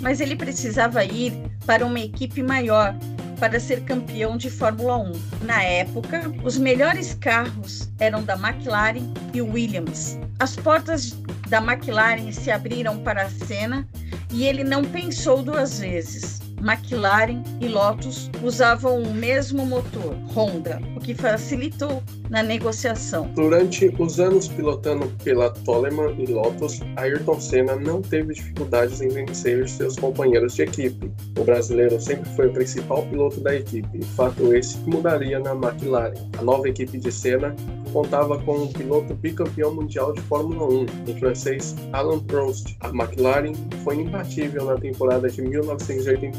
mas 0.00 0.20
ele 0.20 0.36
precisava 0.36 1.04
ir 1.04 1.32
para 1.64 1.86
uma 1.86 2.00
equipe 2.00 2.42
maior 2.42 2.94
para 3.38 3.60
ser 3.60 3.82
campeão 3.82 4.36
de 4.36 4.50
Fórmula 4.50 4.98
1. 4.98 5.12
Na 5.44 5.62
época, 5.62 6.32
os 6.44 6.58
melhores 6.58 7.14
carros 7.14 7.88
eram 8.00 8.22
da 8.22 8.34
McLaren 8.34 9.12
e 9.32 9.40
Williams. 9.40 10.18
As 10.40 10.56
portas 10.56 11.16
da 11.48 11.58
McLaren 11.58 12.30
se 12.32 12.50
abriram 12.50 12.98
para 12.98 13.28
Senna 13.30 13.88
e 14.32 14.44
ele 14.44 14.64
não 14.64 14.84
pensou 14.84 15.42
duas 15.42 15.78
vezes. 15.78 16.47
McLaren 16.62 17.42
e 17.60 17.68
Lotus 17.68 18.30
usavam 18.42 19.02
o 19.02 19.14
mesmo 19.14 19.64
motor, 19.64 20.14
Honda, 20.34 20.80
o 20.96 21.00
que 21.00 21.14
facilitou 21.14 22.02
na 22.28 22.42
negociação. 22.42 23.30
Durante 23.34 23.94
os 23.98 24.20
anos 24.20 24.48
pilotando 24.48 25.06
pela 25.24 25.50
Toleman 25.50 26.14
e 26.18 26.26
Lotus, 26.26 26.80
Ayrton 26.96 27.40
Senna 27.40 27.76
não 27.76 28.02
teve 28.02 28.34
dificuldades 28.34 29.00
em 29.00 29.08
vencer 29.08 29.68
seus 29.68 29.96
companheiros 29.96 30.54
de 30.54 30.62
equipe. 30.62 31.10
O 31.38 31.44
brasileiro 31.44 32.00
sempre 32.00 32.28
foi 32.30 32.48
o 32.48 32.52
principal 32.52 33.02
piloto 33.06 33.40
da 33.40 33.54
equipe, 33.54 34.04
fato 34.16 34.54
esse 34.54 34.78
que 34.78 34.90
mudaria 34.90 35.38
na 35.38 35.52
McLaren. 35.52 36.14
A 36.38 36.42
nova 36.42 36.68
equipe 36.68 36.98
de 36.98 37.10
Senna 37.10 37.54
contava 37.92 38.38
com 38.42 38.64
um 38.64 38.68
piloto 38.68 39.14
bicampeão 39.14 39.74
mundial 39.74 40.12
de 40.12 40.20
Fórmula 40.22 40.66
1, 40.66 40.86
em 41.10 41.18
francês 41.18 41.74
Alain 41.92 42.20
Prost. 42.20 42.76
A 42.80 42.88
McLaren 42.88 43.54
foi 43.82 43.96
imbatível 43.96 44.66
na 44.66 44.76
temporada 44.76 45.28
de 45.28 45.40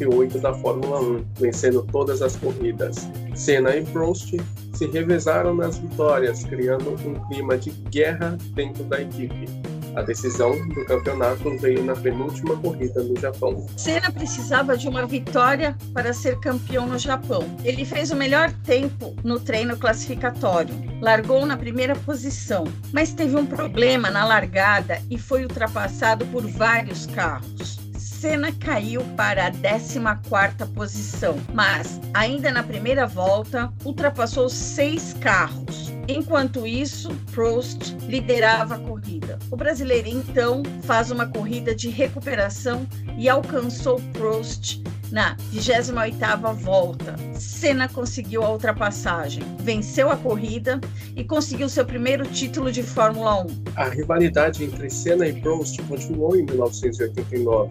1988 0.09 0.39
da 0.39 0.53
Fórmula 0.53 1.01
1, 1.01 1.25
vencendo 1.39 1.83
todas 1.91 2.21
as 2.21 2.35
corridas. 2.35 3.09
Senna 3.35 3.75
e 3.75 3.83
Prost 3.85 4.35
se 4.73 4.87
revezaram 4.87 5.55
nas 5.55 5.77
vitórias, 5.77 6.43
criando 6.43 6.91
um 7.07 7.13
clima 7.27 7.57
de 7.57 7.71
guerra 7.89 8.37
dentro 8.53 8.83
da 8.83 9.01
equipe. 9.01 9.47
A 9.95 10.03
decisão 10.03 10.51
do 10.69 10.85
campeonato 10.85 11.57
veio 11.57 11.83
na 11.83 11.95
penúltima 11.95 12.55
corrida 12.57 13.03
no 13.03 13.19
Japão. 13.19 13.65
Senna 13.75 14.11
precisava 14.11 14.77
de 14.77 14.87
uma 14.87 15.05
vitória 15.05 15.75
para 15.93 16.13
ser 16.13 16.39
campeão 16.39 16.85
no 16.85 16.97
Japão. 16.97 17.43
Ele 17.63 17.83
fez 17.83 18.11
o 18.11 18.15
melhor 18.15 18.51
tempo 18.63 19.15
no 19.23 19.39
treino 19.39 19.75
classificatório. 19.77 20.73
Largou 21.01 21.45
na 21.45 21.57
primeira 21.57 21.95
posição, 21.95 22.65
mas 22.93 23.13
teve 23.13 23.35
um 23.35 23.45
problema 23.45 24.11
na 24.11 24.25
largada 24.25 25.01
e 25.09 25.17
foi 25.17 25.43
ultrapassado 25.43 26.25
por 26.27 26.45
vários 26.45 27.07
carros. 27.07 27.78
Senna 28.19 28.51
caiu 28.51 29.01
para 29.15 29.47
a 29.47 29.51
14ª 29.51 30.67
posição, 30.73 31.37
mas 31.53 32.01
ainda 32.13 32.51
na 32.51 32.61
primeira 32.61 33.07
volta 33.07 33.71
ultrapassou 33.85 34.49
seis 34.49 35.13
carros. 35.21 35.89
Enquanto 36.05 36.67
isso, 36.67 37.15
Prost 37.31 37.95
liderava 38.09 38.75
a 38.75 38.79
corrida. 38.79 39.39
O 39.49 39.55
brasileiro 39.55 40.09
então 40.09 40.63
faz 40.83 41.11
uma 41.11 41.27
corrida 41.27 41.73
de 41.73 41.89
recuperação 41.89 42.85
e 43.17 43.29
alcançou 43.29 44.01
Prost 44.11 44.81
na 45.13 45.37
28ª 45.53 46.53
volta. 46.55 47.15
Senna 47.35 47.87
conseguiu 47.87 48.43
a 48.43 48.51
ultrapassagem, 48.51 49.43
venceu 49.61 50.11
a 50.11 50.17
corrida 50.17 50.81
e 51.15 51.23
conseguiu 51.23 51.69
seu 51.69 51.85
primeiro 51.85 52.25
título 52.25 52.69
de 52.69 52.83
Fórmula 52.83 53.43
1. 53.43 53.47
A 53.77 53.87
rivalidade 53.87 54.65
entre 54.65 54.89
Senna 54.89 55.25
e 55.25 55.39
Prost 55.39 55.81
continuou 55.83 56.35
em 56.35 56.43
1989 56.43 57.69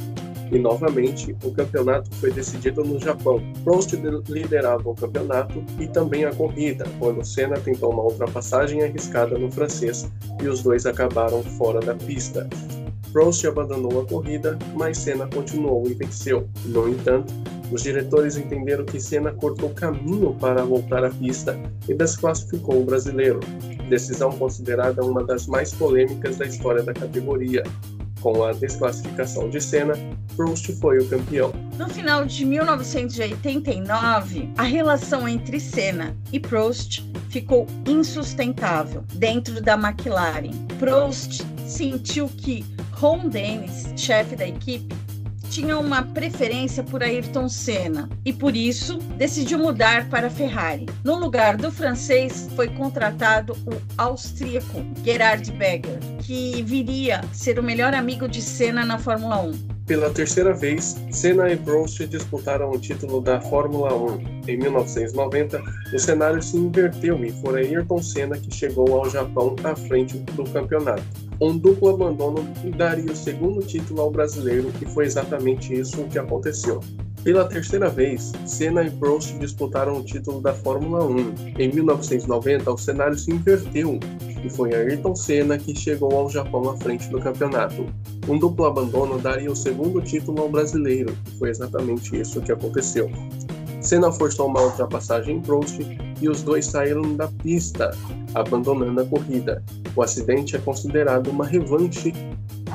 e 0.50 0.58
novamente 0.58 1.36
o 1.44 1.50
campeonato 1.52 2.14
foi 2.16 2.30
decidido 2.30 2.82
no 2.84 2.98
Japão. 2.98 3.42
Prost 3.64 3.92
liderava 4.28 4.88
o 4.88 4.94
campeonato 4.94 5.62
e 5.78 5.86
também 5.86 6.24
a 6.24 6.32
corrida, 6.32 6.84
quando 6.98 7.24
Senna 7.24 7.58
tentou 7.58 7.92
uma 7.92 8.02
ultrapassagem 8.02 8.82
arriscada 8.82 9.38
no 9.38 9.50
francês 9.50 10.10
e 10.42 10.48
os 10.48 10.62
dois 10.62 10.86
acabaram 10.86 11.42
fora 11.42 11.80
da 11.80 11.94
pista. 11.94 12.48
Prost 13.12 13.44
abandonou 13.46 14.02
a 14.02 14.06
corrida, 14.06 14.58
mas 14.74 14.98
Senna 14.98 15.26
continuou 15.26 15.86
e 15.88 15.94
venceu. 15.94 16.48
No 16.66 16.88
entanto, 16.88 17.32
os 17.70 17.82
diretores 17.82 18.36
entenderam 18.36 18.84
que 18.84 19.00
Senna 19.00 19.32
cortou 19.32 19.70
caminho 19.70 20.34
para 20.34 20.64
voltar 20.64 21.04
à 21.04 21.10
pista 21.10 21.58
e 21.88 21.94
desclassificou 21.94 22.80
o 22.80 22.84
brasileiro, 22.84 23.40
decisão 23.88 24.30
considerada 24.30 25.04
uma 25.04 25.24
das 25.24 25.46
mais 25.46 25.72
polêmicas 25.72 26.36
da 26.36 26.46
história 26.46 26.82
da 26.82 26.92
categoria. 26.92 27.62
Com 28.20 28.44
a 28.44 28.52
desclassificação 28.52 29.48
de 29.48 29.60
Senna, 29.60 29.94
Prost 30.36 30.72
foi 30.80 30.98
o 30.98 31.08
campeão. 31.08 31.52
No 31.76 31.88
final 31.88 32.24
de 32.24 32.44
1989, 32.44 34.50
a 34.56 34.62
relação 34.62 35.28
entre 35.28 35.60
Senna 35.60 36.16
e 36.32 36.40
Prost 36.40 37.04
ficou 37.28 37.66
insustentável 37.86 39.04
dentro 39.14 39.60
da 39.60 39.74
McLaren. 39.74 40.52
Prost 40.78 41.42
sentiu 41.66 42.28
que 42.28 42.64
Ron 42.92 43.28
Dennis, 43.28 43.92
chefe 43.96 44.34
da 44.34 44.48
equipe, 44.48 44.94
tinha 45.48 45.78
uma 45.78 46.02
preferência 46.02 46.82
por 46.82 47.02
Ayrton 47.02 47.48
Senna 47.48 48.08
e 48.24 48.32
por 48.32 48.54
isso 48.54 48.98
decidiu 49.16 49.58
mudar 49.58 50.08
para 50.08 50.26
a 50.26 50.30
Ferrari. 50.30 50.86
No 51.02 51.16
lugar 51.16 51.56
do 51.56 51.70
francês 51.70 52.48
foi 52.54 52.68
contratado 52.68 53.54
o 53.66 53.74
austríaco 53.96 54.84
Gerhard 55.04 55.50
Berger, 55.52 55.98
que 56.20 56.62
viria 56.62 57.22
ser 57.32 57.58
o 57.58 57.62
melhor 57.62 57.94
amigo 57.94 58.28
de 58.28 58.42
Senna 58.42 58.84
na 58.84 58.98
Fórmula 58.98 59.40
1. 59.40 59.78
Pela 59.86 60.10
terceira 60.10 60.52
vez, 60.52 60.96
Senna 61.10 61.50
e 61.50 61.56
Prost 61.56 62.06
disputaram 62.06 62.70
o 62.70 62.78
título 62.78 63.22
da 63.22 63.40
Fórmula 63.40 63.94
1. 63.94 64.42
Em 64.46 64.58
1990, 64.58 65.62
o 65.94 65.98
cenário 65.98 66.42
se 66.42 66.58
inverteu 66.58 67.24
e 67.24 67.32
foi 67.40 67.60
Ayrton 67.62 68.02
Senna 68.02 68.36
que 68.36 68.54
chegou 68.54 68.98
ao 68.98 69.08
Japão 69.08 69.56
à 69.64 69.74
frente 69.74 70.18
do 70.18 70.44
campeonato. 70.44 71.27
Um 71.40 71.56
duplo 71.56 71.90
abandono 71.90 72.44
daria 72.76 73.12
o 73.12 73.16
segundo 73.16 73.64
título 73.64 74.00
ao 74.00 74.10
brasileiro 74.10 74.72
e 74.82 74.86
foi 74.86 75.06
exatamente 75.06 75.72
isso 75.72 76.02
que 76.04 76.18
aconteceu. 76.18 76.80
Pela 77.22 77.44
terceira 77.44 77.88
vez, 77.88 78.32
Senna 78.44 78.82
e 78.82 78.90
Prost 78.90 79.38
disputaram 79.38 79.98
o 79.98 80.02
título 80.02 80.40
da 80.40 80.52
Fórmula 80.52 81.04
1. 81.04 81.34
Em 81.58 81.72
1990, 81.72 82.72
o 82.72 82.76
cenário 82.78 83.16
se 83.16 83.30
inverteu 83.30 84.00
e 84.44 84.50
foi 84.50 84.74
Ayrton 84.74 85.14
Senna 85.14 85.58
que 85.58 85.76
chegou 85.76 86.12
ao 86.12 86.28
Japão 86.28 86.70
à 86.70 86.76
frente 86.76 87.08
do 87.08 87.20
campeonato. 87.20 87.86
Um 88.28 88.38
duplo 88.38 88.66
abandono 88.66 89.18
daria 89.18 89.50
o 89.50 89.56
segundo 89.56 90.00
título 90.00 90.42
ao 90.42 90.48
brasileiro 90.48 91.16
e 91.26 91.38
foi 91.38 91.50
exatamente 91.50 92.18
isso 92.20 92.40
que 92.40 92.50
aconteceu. 92.50 93.10
Senna 93.88 94.12
forçou 94.12 94.48
uma 94.48 94.60
ultrapassagem 94.60 95.36
em 95.36 95.40
Prost 95.40 95.78
e 96.20 96.28
os 96.28 96.42
dois 96.42 96.66
saíram 96.66 97.16
da 97.16 97.26
pista, 97.26 97.96
abandonando 98.34 99.00
a 99.00 99.06
corrida. 99.06 99.64
O 99.96 100.02
acidente 100.02 100.54
é 100.54 100.58
considerado 100.58 101.28
uma 101.28 101.46
revanche 101.46 102.12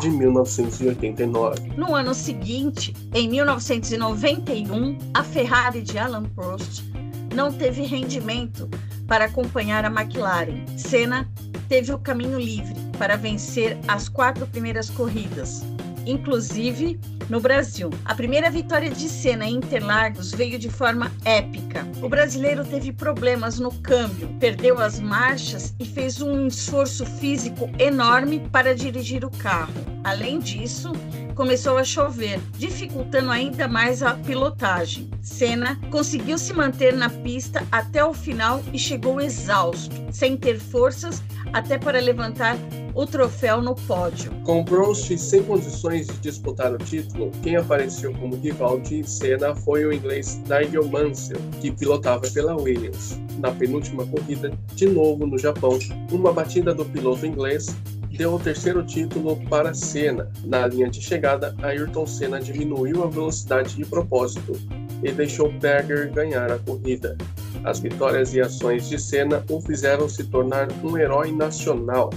de 0.02 0.10
1989. 0.10 1.74
No 1.78 1.94
ano 1.94 2.16
seguinte, 2.16 2.96
em 3.14 3.30
1991, 3.30 4.98
a 5.14 5.24
Ferrari 5.24 5.84
de 5.84 6.00
Alan 6.00 6.24
Prost 6.24 6.84
não 7.36 7.54
teve 7.54 7.84
rendimento 7.84 8.68
para 9.08 9.26
acompanhar 9.26 9.86
a 9.86 9.90
McLaren. 9.90 10.66
Senna 10.76 11.30
teve 11.70 11.94
o 11.94 12.00
caminho 12.00 12.40
livre 12.40 12.74
para 12.98 13.18
vencer 13.18 13.78
as 13.88 14.10
quatro 14.10 14.48
primeiras 14.48 14.90
corridas, 14.90 15.64
inclusive 16.06 17.00
no 17.30 17.40
Brasil. 17.40 17.90
A 18.06 18.14
primeira 18.14 18.50
vitória 18.50 18.90
de 18.90 19.08
Senna 19.08 19.46
em 19.46 19.56
Interlagos 19.56 20.32
veio 20.32 20.60
de 20.60 20.70
forma 20.70 21.12
épica. 21.26 21.88
O 22.02 22.10
brasileiro 22.10 22.66
teve 22.66 22.92
problemas 22.92 23.60
no 23.60 23.72
câmbio, 23.72 24.30
perdeu 24.40 24.80
as 24.80 25.00
marchas 25.00 25.74
e 25.80 25.86
fez 25.86 26.22
um 26.22 26.48
esforço 26.48 27.06
físico 27.06 27.70
enorme 27.80 28.40
para 28.52 28.76
dirigir 28.76 29.24
o 29.24 29.32
carro. 29.32 29.74
Além 30.04 30.40
disso, 30.40 30.92
começou 31.34 31.78
a 31.78 31.84
chover, 31.84 32.40
dificultando 32.58 33.32
ainda 33.32 33.68
mais 33.68 34.04
a 34.04 34.14
pilotagem. 34.16 35.10
Senna 35.22 35.80
conseguiu 35.90 36.38
se 36.38 36.54
manter 36.54 36.94
na 36.94 37.10
pista 37.10 37.66
até 37.72 38.04
o 38.04 38.14
final 38.14 38.62
e 38.74 38.78
chegou 38.78 39.22
exausto, 39.22 39.96
sem 40.12 40.36
ter 40.36 40.60
forças 40.60 41.24
até 41.54 41.78
para 41.78 42.02
levantar 42.02 42.58
o 42.96 43.06
troféu 43.06 43.62
no 43.62 43.76
pódio. 43.76 44.32
Com 44.44 44.64
Prost 44.66 45.16
sem 45.18 45.44
condições 45.44 46.08
de 46.08 46.18
disputar 46.18 46.74
o 46.74 46.78
título, 46.78 47.32
quem 47.42 47.56
apareceu 47.56 48.14
como 48.14 48.36
rival 48.36 48.80
de 48.80 49.08
Senna 49.08 49.56
foi 49.56 49.86
o 49.86 49.94
inglês 49.94 50.42
Nigel 50.48 50.88
Mansell, 50.88 51.40
que 51.62 51.72
pilotava 51.72 52.28
pela 52.32 52.56
Williams. 52.56 53.20
Na 53.40 53.52
penúltima 53.52 54.06
corrida, 54.06 54.52
de 54.76 54.88
novo 54.88 55.26
no 55.26 55.38
Japão, 55.38 55.80
uma 56.12 56.34
batida 56.34 56.74
do 56.74 56.86
piloto 56.86 57.26
inglês 57.26 57.76
deu 58.16 58.36
o 58.36 58.40
terceiro 58.40 58.84
título 58.84 59.38
para 59.50 59.74
Senna. 59.74 60.32
Na 60.44 60.68
linha 60.68 60.90
de 60.90 61.02
chegada, 61.02 61.56
Ayrton 61.64 62.06
Senna 62.06 62.40
diminuiu 62.40 63.04
a 63.04 63.08
velocidade 63.08 63.76
de 63.76 63.86
propósito 63.86 64.54
e 65.02 65.12
deixou 65.12 65.52
Berger 65.52 66.12
ganhar 66.12 66.52
a 66.52 66.60
corrida. 66.60 67.18
As 67.64 67.80
vitórias 67.80 68.34
e 68.34 68.42
ações 68.42 68.90
de 68.90 69.00
Senna 69.00 69.44
o 69.50 69.62
fizeram 69.62 70.10
se 70.10 70.26
tornar 70.26 70.68
um 70.84 70.98
herói 70.98 71.32
nacional, 71.32 72.10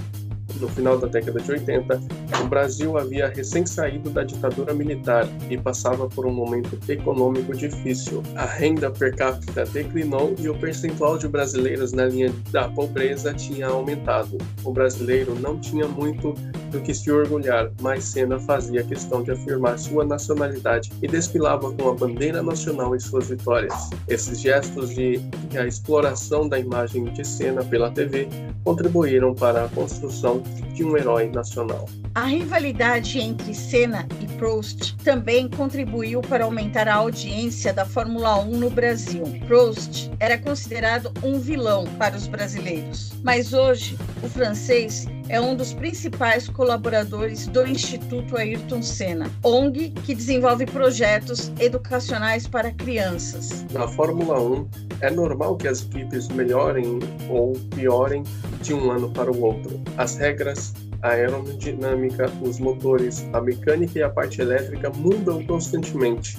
no 0.59 0.67
final 0.69 0.97
da 0.97 1.07
década 1.07 1.39
de 1.39 1.51
80, 1.51 2.01
o 2.43 2.47
Brasil 2.47 2.97
havia 2.97 3.27
recém 3.27 3.65
saído 3.65 4.09
da 4.09 4.23
ditadura 4.23 4.73
militar 4.73 5.27
e 5.49 5.57
passava 5.57 6.07
por 6.07 6.25
um 6.25 6.33
momento 6.33 6.77
econômico 6.89 7.55
difícil. 7.55 8.23
A 8.35 8.45
renda 8.45 8.89
per 8.91 9.15
capita 9.15 9.65
declinou 9.65 10.35
e 10.39 10.49
o 10.49 10.57
percentual 10.57 11.17
de 11.17 11.27
brasileiros 11.27 11.93
na 11.93 12.05
linha 12.05 12.33
da 12.51 12.67
pobreza 12.69 13.33
tinha 13.33 13.67
aumentado. 13.67 14.37
O 14.63 14.71
brasileiro 14.71 15.35
não 15.39 15.59
tinha 15.59 15.87
muito 15.87 16.33
do 16.71 16.81
que 16.81 16.93
se 16.93 17.11
orgulhar, 17.11 17.71
mas 17.81 18.03
Senna 18.03 18.39
fazia 18.39 18.83
questão 18.83 19.23
de 19.23 19.31
afirmar 19.31 19.79
sua 19.79 20.05
nacionalidade 20.05 20.91
e 21.01 21.07
desfilava 21.07 21.71
com 21.71 21.89
a 21.89 21.93
bandeira 21.93 22.43
nacional 22.43 22.95
em 22.95 22.99
suas 22.99 23.29
vitórias. 23.29 23.89
Esses 24.07 24.39
gestos 24.39 24.89
de 24.89 25.19
a 25.57 25.65
exploração 25.65 26.47
da 26.47 26.59
imagem 26.59 27.05
de 27.05 27.25
Senna 27.25 27.63
pela 27.63 27.89
TV 27.91 28.27
contribuíram 28.63 29.33
para 29.33 29.65
a 29.65 29.69
construção 29.69 30.41
de 30.73 30.83
um 30.83 30.95
herói 30.95 31.29
nacional. 31.29 31.87
A 32.15 32.25
rivalidade 32.25 33.19
entre 33.19 33.53
Senna 33.53 34.07
e 34.21 34.27
Prost 34.37 34.95
também 35.03 35.47
contribuiu 35.49 36.21
para 36.21 36.45
aumentar 36.45 36.87
a 36.87 36.95
audiência 36.95 37.73
da 37.73 37.85
Fórmula 37.85 38.39
1 38.39 38.57
no 38.57 38.69
Brasil. 38.69 39.23
Prost 39.47 40.09
era 40.19 40.37
considerado 40.37 41.11
um 41.23 41.39
vilão 41.39 41.85
para 41.97 42.15
os 42.15 42.27
brasileiros, 42.27 43.13
mas 43.23 43.53
hoje 43.53 43.97
o 44.23 44.27
francês 44.27 45.07
é 45.29 45.39
um 45.39 45.55
dos 45.55 45.73
principais 45.73 46.47
colaboradores 46.47 47.47
do 47.47 47.65
Instituto 47.67 48.37
Ayrton 48.37 48.81
Senna, 48.81 49.29
ONG 49.43 49.91
que 50.05 50.15
desenvolve 50.15 50.65
projetos 50.65 51.51
educacionais 51.59 52.47
para 52.47 52.71
crianças. 52.71 53.65
Na 53.71 53.87
Fórmula 53.87 54.41
1, 54.41 54.67
é 55.01 55.11
normal 55.11 55.57
que 55.57 55.67
as 55.67 55.81
equipes 55.81 56.27
melhorem 56.29 56.99
ou 57.29 57.53
piorem 57.75 58.23
de 58.61 58.73
um 58.73 58.91
ano 58.91 59.09
para 59.11 59.31
o 59.31 59.41
outro. 59.41 59.81
As 59.97 60.15
regras 60.15 60.73
a 61.01 61.09
aerodinâmica, 61.09 62.31
os 62.41 62.59
motores, 62.59 63.25
a 63.33 63.41
mecânica 63.41 63.99
e 63.99 64.03
a 64.03 64.09
parte 64.09 64.41
elétrica 64.41 64.89
mudam 64.89 65.45
constantemente, 65.45 66.37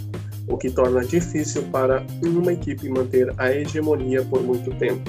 o 0.48 0.56
que 0.56 0.70
torna 0.70 1.04
difícil 1.04 1.62
para 1.64 2.04
uma 2.22 2.52
equipe 2.52 2.88
manter 2.88 3.32
a 3.38 3.52
hegemonia 3.52 4.24
por 4.24 4.42
muito 4.42 4.70
tempo. 4.76 5.08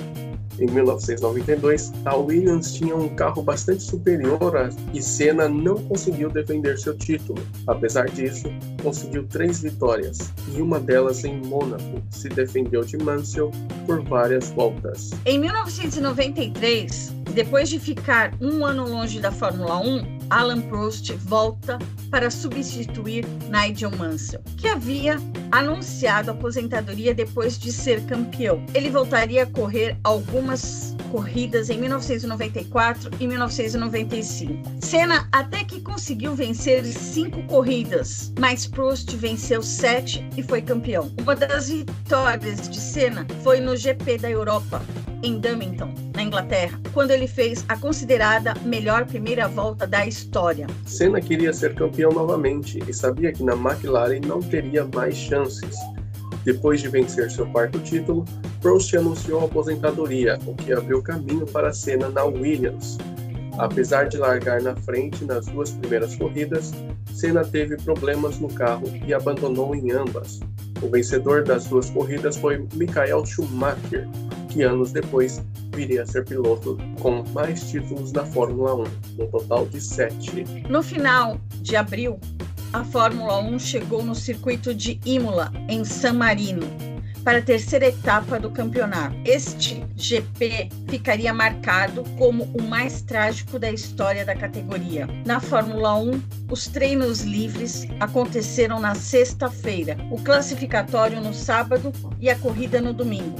Em 0.60 0.66
1992, 0.66 1.94
a 2.04 2.16
Williams 2.16 2.74
tinha 2.74 2.94
um 2.96 3.08
carro 3.16 3.42
bastante 3.42 3.82
superior 3.82 4.58
a, 4.58 4.70
e 4.94 5.02
Senna 5.02 5.48
não 5.48 5.76
conseguiu 5.76 6.30
defender 6.30 6.78
seu 6.78 6.98
título. 6.98 7.42
Apesar 7.66 8.10
disso, 8.10 8.50
conseguiu 8.84 9.26
três 9.28 9.62
vitórias 9.62 10.34
e 10.54 10.62
uma 10.62 10.80
delas 10.80 11.24
em 11.24 11.38
Mônaco. 11.38 12.04
Se 12.10 12.28
defendeu 12.28 12.82
de 12.82 12.98
Mansell 12.98 13.52
por 13.86 14.04
várias 14.04 14.50
voltas. 14.50 15.12
Em 15.26 15.40
1993, 15.40 17.14
depois 17.34 17.70
de 17.70 17.80
ficar 17.80 18.34
um 18.42 18.66
ano 18.66 18.86
longe 18.86 19.20
da 19.20 19.32
Fórmula 19.32 19.78
1, 19.78 20.19
Alan 20.30 20.62
Prost 20.62 21.12
volta 21.14 21.80
para 22.10 22.30
substituir 22.30 23.26
Nigel 23.50 23.92
Mansell, 23.98 24.42
que 24.58 24.68
havia 24.68 25.18
anunciado 25.52 26.32
aposentadoria 26.32 27.14
depois 27.14 27.58
de 27.58 27.72
ser 27.72 28.06
campeão. 28.06 28.64
Ele 28.74 28.90
voltaria 28.90 29.44
a 29.44 29.46
correr 29.46 29.98
algumas 30.04 30.96
corridas 31.12 31.70
em 31.70 31.80
1994 31.80 33.12
e 33.20 33.28
1995. 33.28 34.54
Senna 34.82 35.28
até 35.32 35.64
que 35.64 35.82
conseguiu 35.82 36.36
vencer 36.36 36.86
cinco 36.86 37.42
corridas, 37.44 38.32
mas 38.40 38.68
Prost 38.68 39.12
venceu 39.16 39.62
sete 39.62 40.28
e 40.38 40.44
foi 40.44 40.62
campeão. 40.62 41.12
Uma 41.22 41.36
das 41.36 41.70
vitórias 41.70 42.70
de 42.70 42.80
Senna 42.80 43.26
foi 43.44 43.60
no 43.60 43.76
GP 43.76 44.20
da 44.20 44.30
Europa, 44.30 44.82
em 45.24 45.40
Dumington, 45.40 45.94
na 46.20 46.24
Inglaterra, 46.24 46.78
quando 46.94 47.12
ele 47.12 47.28
fez 47.28 47.64
a 47.70 47.78
considerada 47.78 48.54
melhor 48.66 49.06
primeira 49.06 49.48
volta 49.48 49.88
da 49.88 50.06
história. 50.06 50.68
Senna 50.86 51.22
queria 51.22 51.54
ser 51.54 51.74
campeão 51.76 52.12
novamente 52.12 52.78
e 52.86 52.94
sabia 52.94 53.32
que 53.32 53.42
na 53.42 53.54
McLaren 53.54 54.20
não 54.20 54.42
teria 54.42 54.84
mais 54.84 55.16
chances. 55.16 55.78
Depois 56.44 56.82
de 56.82 56.90
vencer 56.90 57.32
seu 57.32 57.46
quarto 57.48 57.80
título, 57.80 58.26
Prost 58.62 58.94
anunciou 58.98 59.40
a 59.40 59.46
aposentadoria, 59.46 60.38
o 60.46 60.54
que 60.56 60.74
abriu 60.74 61.02
caminho 61.02 61.46
para 61.46 61.72
Senna 61.72 62.10
na 62.10 62.26
Williams. 62.26 62.98
Apesar 63.58 64.10
de 64.10 64.18
largar 64.18 64.62
na 64.62 64.76
frente 64.76 65.24
nas 65.24 65.46
duas 65.46 65.72
primeiras 65.72 66.16
corridas, 66.16 66.74
Senna 67.14 67.46
teve 67.46 67.78
problemas 67.78 68.40
no 68.40 68.50
carro 68.50 68.92
e 69.08 69.14
abandonou 69.14 69.74
em 69.74 69.92
ambas. 69.94 70.42
O 70.82 70.90
vencedor 70.90 71.44
das 71.44 71.66
duas 71.66 71.90
corridas 71.90 72.38
foi 72.38 72.66
Michael 72.74 73.26
Schumacher, 73.26 74.08
que 74.50 74.64
anos 74.64 74.92
depois 74.92 75.44
viria 75.76 76.04
a 76.04 76.06
ser 76.06 76.26
piloto 76.26 76.78
com 77.02 77.24
mais 77.34 77.70
títulos 77.70 78.12
da 78.12 78.26
Fórmula 78.26 78.76
1, 78.76 78.84
no 79.18 79.28
total 79.28 79.66
de 79.68 79.82
sete. 79.82 80.44
No 80.70 80.82
final 80.82 81.40
de 81.62 81.76
abril, 81.76 82.20
a 82.72 82.84
Fórmula 82.84 83.40
1 83.40 83.60
chegou 83.60 84.04
no 84.04 84.16
circuito 84.16 84.74
de 84.74 85.00
Imola, 85.06 85.52
em 85.68 85.84
San 85.84 86.14
Marino, 86.14 86.68
para 87.30 87.38
a 87.38 87.44
terceira 87.44 87.86
etapa 87.86 88.40
do 88.40 88.50
campeonato. 88.50 89.16
Este 89.24 89.86
GP 89.96 90.68
ficaria 90.88 91.32
marcado 91.32 92.04
como 92.18 92.46
o 92.56 92.64
mais 92.64 93.04
trágico 93.04 93.60
da 93.60 93.72
história 93.72 94.26
da 94.26 94.34
categoria. 94.34 95.08
Na 95.28 95.40
Fórmula 95.40 95.96
1, 95.96 96.24
os 96.50 96.66
treinos 96.66 97.22
livres 97.22 97.86
aconteceram 98.00 98.80
na 98.80 98.96
sexta-feira, 98.96 99.96
o 100.10 100.20
classificatório 100.20 101.22
no 101.22 101.32
sábado 101.32 101.94
e 102.20 102.32
a 102.32 102.36
corrida 102.36 102.82
no 102.82 102.94
domingo. 102.94 103.38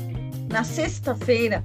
Na 0.52 0.64
sexta-feira, 0.64 1.64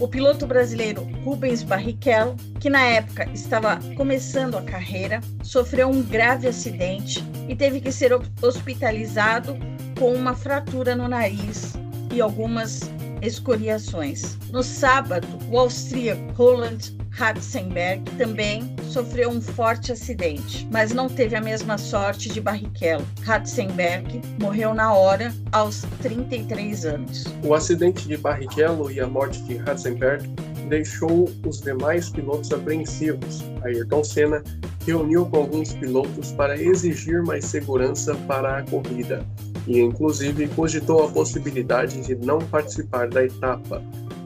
o 0.00 0.08
piloto 0.08 0.46
brasileiro 0.46 1.02
Rubens 1.26 1.62
Barrichello, 1.62 2.36
que 2.58 2.70
na 2.70 2.84
época 2.84 3.28
estava 3.34 3.78
começando 3.98 4.56
a 4.56 4.62
carreira, 4.62 5.20
sofreu 5.42 5.90
um 5.90 6.02
grave 6.02 6.48
acidente 6.48 7.22
e 7.46 7.54
teve 7.54 7.82
que 7.82 7.92
ser 7.92 8.12
hospitalizado 8.40 9.58
com 9.98 10.12
uma 10.12 10.34
fratura 10.34 10.94
no 10.94 11.08
nariz 11.08 11.72
e 12.12 12.20
algumas 12.20 12.90
escoriações. 13.22 14.36
No 14.50 14.62
sábado, 14.62 15.26
o 15.50 15.58
austríaco 15.58 16.32
Roland 16.34 16.94
Ratzenberg 17.10 18.02
também 18.18 18.76
sofreu 18.90 19.30
um 19.30 19.40
forte 19.40 19.90
acidente, 19.90 20.68
mas 20.70 20.92
não 20.92 21.08
teve 21.08 21.34
a 21.34 21.40
mesma 21.40 21.78
sorte 21.78 22.28
de 22.28 22.40
Barrichello. 22.40 23.06
Ratzenberg 23.22 24.20
morreu 24.40 24.74
na 24.74 24.92
hora, 24.92 25.34
aos 25.50 25.82
33 26.02 26.84
anos. 26.84 27.24
O 27.42 27.54
acidente 27.54 28.06
de 28.06 28.18
Barrichello 28.18 28.90
e 28.90 29.00
a 29.00 29.06
morte 29.06 29.42
de 29.44 29.56
Ratzenberg 29.56 30.28
deixou 30.68 31.24
os 31.46 31.60
demais 31.60 32.10
pilotos 32.10 32.52
apreensivos. 32.52 33.42
Ayrton 33.64 34.04
Senna 34.04 34.42
reuniu 34.86 35.24
com 35.26 35.38
alguns 35.38 35.72
pilotos 35.72 36.32
para 36.32 36.60
exigir 36.60 37.22
mais 37.22 37.46
segurança 37.46 38.14
para 38.26 38.58
a 38.58 38.62
corrida 38.62 39.26
e, 39.66 39.80
inclusive, 39.80 40.48
cogitou 40.48 41.04
a 41.04 41.10
possibilidade 41.10 42.00
de 42.00 42.14
não 42.14 42.38
participar 42.38 43.08
da 43.08 43.24
etapa. 43.24 43.82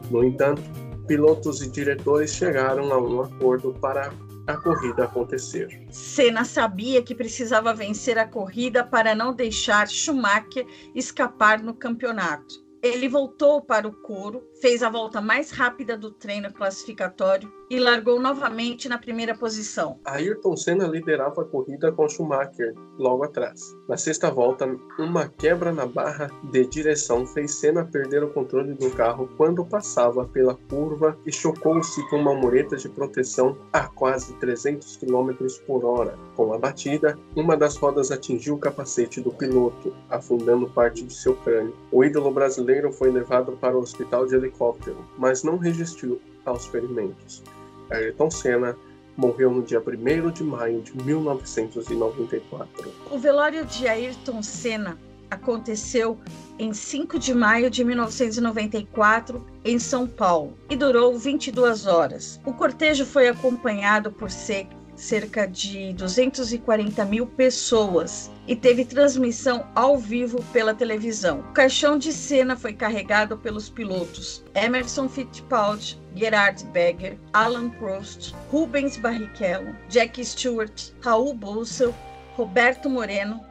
No 0.09 0.23
entanto, 0.23 0.61
pilotos 1.07 1.61
e 1.61 1.69
diretores 1.69 2.33
chegaram 2.33 2.91
a 2.91 3.01
um 3.01 3.21
acordo 3.21 3.73
para 3.81 4.13
a 4.47 4.57
corrida 4.57 5.05
acontecer. 5.05 5.85
Senna 5.89 6.43
sabia 6.43 7.01
que 7.01 7.15
precisava 7.15 7.73
vencer 7.73 8.17
a 8.17 8.27
corrida 8.27 8.83
para 8.83 9.15
não 9.15 9.33
deixar 9.33 9.87
Schumacher 9.87 10.65
escapar 10.95 11.61
no 11.61 11.73
campeonato. 11.73 12.70
Ele 12.81 13.07
voltou 13.07 13.61
para 13.61 13.87
o 13.87 13.93
coro, 13.93 14.41
fez 14.59 14.81
a 14.81 14.89
volta 14.89 15.21
mais 15.21 15.51
rápida 15.51 15.95
do 15.95 16.09
treino 16.09 16.51
classificatório 16.51 17.51
e 17.69 17.79
largou 17.79 18.19
novamente 18.19 18.89
na 18.89 18.97
primeira 18.97 19.37
posição. 19.37 19.99
Ayrton 20.03 20.57
Senna 20.57 20.87
liderava 20.87 21.43
a 21.43 21.45
corrida 21.45 21.91
com 21.91 22.09
Schumacher 22.09 22.73
logo 22.97 23.23
atrás. 23.23 23.61
Na 23.87 23.97
sexta 23.97 24.31
volta, 24.31 24.67
uma 24.97 25.27
quebra 25.27 25.71
na 25.71 25.85
barra 25.85 26.31
de 26.51 26.65
direção 26.65 27.25
fez 27.27 27.53
Senna 27.53 27.85
perder 27.85 28.23
o 28.23 28.33
controle 28.33 28.73
do 28.73 28.89
carro 28.89 29.29
quando 29.37 29.63
passava 29.63 30.25
pela 30.25 30.55
curva 30.67 31.15
e 31.23 31.31
chocou-se 31.31 32.09
com 32.09 32.17
uma 32.17 32.33
mureta 32.33 32.75
de 32.77 32.89
proteção 32.89 33.55
a 33.71 33.87
quase 33.87 34.33
300 34.39 34.97
km 34.97 35.29
por 35.67 35.85
hora. 35.85 36.17
Com 36.35 36.51
a 36.51 36.57
batida, 36.57 37.17
uma 37.35 37.55
das 37.55 37.77
rodas 37.77 38.11
atingiu 38.11 38.55
o 38.55 38.59
capacete 38.59 39.21
do 39.21 39.31
piloto, 39.31 39.93
afundando 40.09 40.67
parte 40.67 41.03
de 41.03 41.13
seu 41.13 41.35
crânio. 41.35 41.75
O 41.91 42.03
ídolo 42.03 42.31
brasileiro 42.31 42.70
foi 42.91 43.11
levado 43.11 43.53
para 43.53 43.75
o 43.75 43.81
hospital 43.81 44.25
de 44.25 44.35
helicóptero, 44.35 45.05
mas 45.17 45.43
não 45.43 45.57
resistiu 45.57 46.21
aos 46.45 46.65
ferimentos. 46.67 47.43
Ayrton 47.89 48.31
Senna 48.31 48.77
morreu 49.17 49.51
no 49.51 49.61
dia 49.61 49.81
1 49.81 50.31
de 50.31 50.43
maio 50.43 50.81
de 50.81 50.95
1994. 51.03 52.91
O 53.11 53.17
velório 53.17 53.65
de 53.65 53.87
Ayrton 53.87 54.41
Senna 54.41 54.97
aconteceu 55.29 56.17
em 56.59 56.73
5 56.73 57.19
de 57.19 57.33
maio 57.33 57.69
de 57.69 57.83
1994 57.83 59.45
em 59.63 59.79
São 59.79 60.07
Paulo 60.07 60.57
e 60.69 60.75
durou 60.75 61.17
22 61.17 61.87
horas. 61.87 62.39
O 62.45 62.53
cortejo 62.53 63.05
foi 63.05 63.27
acompanhado 63.27 64.11
por 64.11 64.29
cerca 64.29 64.80
cerca 65.01 65.47
de 65.47 65.93
240 65.93 67.03
mil 67.05 67.25
pessoas 67.25 68.31
e 68.47 68.55
teve 68.55 68.85
transmissão 68.85 69.67
ao 69.73 69.97
vivo 69.97 70.43
pela 70.53 70.75
televisão. 70.75 71.39
O 71.39 71.53
caixão 71.53 71.97
de 71.97 72.13
cena 72.13 72.55
foi 72.55 72.73
carregado 72.73 73.35
pelos 73.35 73.67
pilotos 73.67 74.43
Emerson 74.53 75.09
Fittipaldi, 75.09 75.99
Gerard 76.15 76.63
Berger, 76.65 77.17
Alan 77.33 77.69
Prost, 77.71 78.35
Rubens 78.51 78.95
Barrichello, 78.97 79.75
Jack 79.89 80.23
Stewart, 80.23 80.91
Raul 81.01 81.33
Bolsel, 81.33 81.95
Roberto 82.35 82.87
Moreno, 82.89 83.41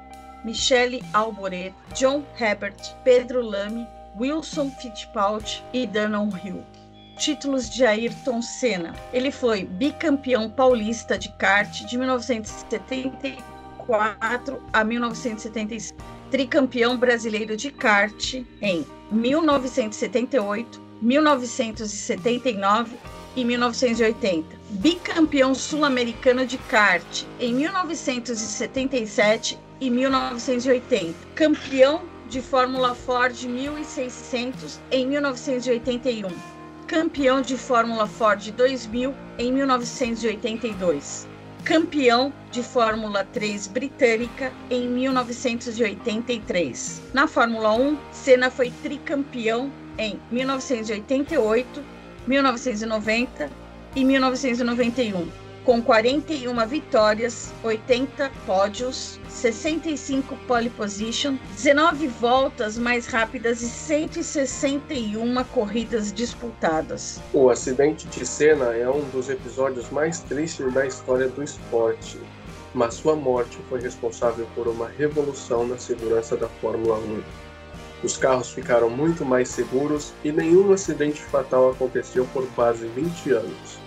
Michele 0.45 1.03
Alboret, 1.13 1.75
John 1.95 2.25
Herbert, 2.39 2.95
Pedro 3.03 3.43
Lamy, 3.43 3.87
Wilson 4.19 4.71
Fittipaldi 4.71 5.65
e 5.73 5.87
Danon 5.87 6.31
Hill 6.45 6.65
títulos 7.21 7.69
de 7.69 7.85
Ayrton 7.85 8.41
Senna. 8.41 8.95
Ele 9.13 9.31
foi 9.31 9.65
bicampeão 9.65 10.49
paulista 10.49 11.19
de 11.19 11.29
kart 11.33 11.85
de 11.85 11.99
1974 11.99 14.63
a 14.73 14.83
1975, 14.83 16.03
tricampeão 16.31 16.97
brasileiro 16.97 17.59
de 17.59 17.71
kart 17.71 18.37
em 18.63 18.87
1978, 19.13 20.81
1979 21.03 22.97
e 23.37 23.45
1980, 23.45 24.57
bicampeão 24.71 25.55
sul-americano 25.55 26.47
de 26.47 26.57
kart 26.57 27.25
em 27.39 27.53
1977 27.53 29.59
e 29.79 29.91
1980, 29.91 31.15
campeão 31.35 32.01
de 32.31 32.41
Fórmula 32.41 32.95
Ford 32.95 33.45
1600 33.45 34.81
em 34.91 35.07
1981 35.07 36.31
campeão 36.91 37.41
de 37.41 37.57
Fórmula 37.57 38.05
Ford 38.05 38.51
2000 38.51 39.15
em 39.39 39.53
1982, 39.53 41.29
campeão 41.65 42.33
de 42.51 42.65
Fórmula 42.65 43.23
3 43.23 43.69
britânica 43.69 44.53
em 44.69 44.89
1983. 44.89 47.01
Na 47.15 47.29
Fórmula 47.29 47.73
1, 47.75 47.97
Senna 48.11 48.51
foi 48.51 48.73
tricampeão 48.83 49.71
em 49.97 50.19
1988, 50.33 51.81
1990 52.27 53.49
e 53.95 54.05
1991 54.05 55.50
com 55.71 55.81
41 55.81 56.67
vitórias, 56.67 57.53
80 57.63 58.29
pódios, 58.45 59.21
65 59.29 60.37
pole 60.49 60.69
position, 60.69 61.37
19 61.55 62.09
voltas 62.09 62.77
mais 62.77 63.07
rápidas 63.07 63.63
e 63.63 63.69
161 63.69 65.45
corridas 65.45 66.13
disputadas. 66.13 67.21
O 67.33 67.49
acidente 67.51 68.09
de 68.09 68.27
Senna 68.27 68.75
é 68.75 68.91
um 68.91 69.09
dos 69.11 69.31
episódios 69.31 69.89
mais 69.91 70.19
tristes 70.19 70.75
da 70.75 70.85
história 70.85 71.29
do 71.29 71.41
esporte, 71.41 72.19
mas 72.75 72.95
sua 72.95 73.15
morte 73.15 73.57
foi 73.69 73.81
responsável 73.81 74.49
por 74.57 74.67
uma 74.67 74.89
revolução 74.89 75.65
na 75.69 75.79
segurança 75.79 76.37
da 76.37 76.49
Fórmula 76.49 76.99
1. 76.99 77.23
Os 78.03 78.17
carros 78.17 78.51
ficaram 78.51 78.91
muito 78.91 79.25
mais 79.25 79.49
seguros 79.49 80.13
e 80.25 80.33
nenhum 80.33 80.73
acidente 80.73 81.23
fatal 81.23 81.71
aconteceu 81.71 82.27
por 82.33 82.45
quase 82.57 82.89
20 82.89 83.31
anos. 83.31 83.80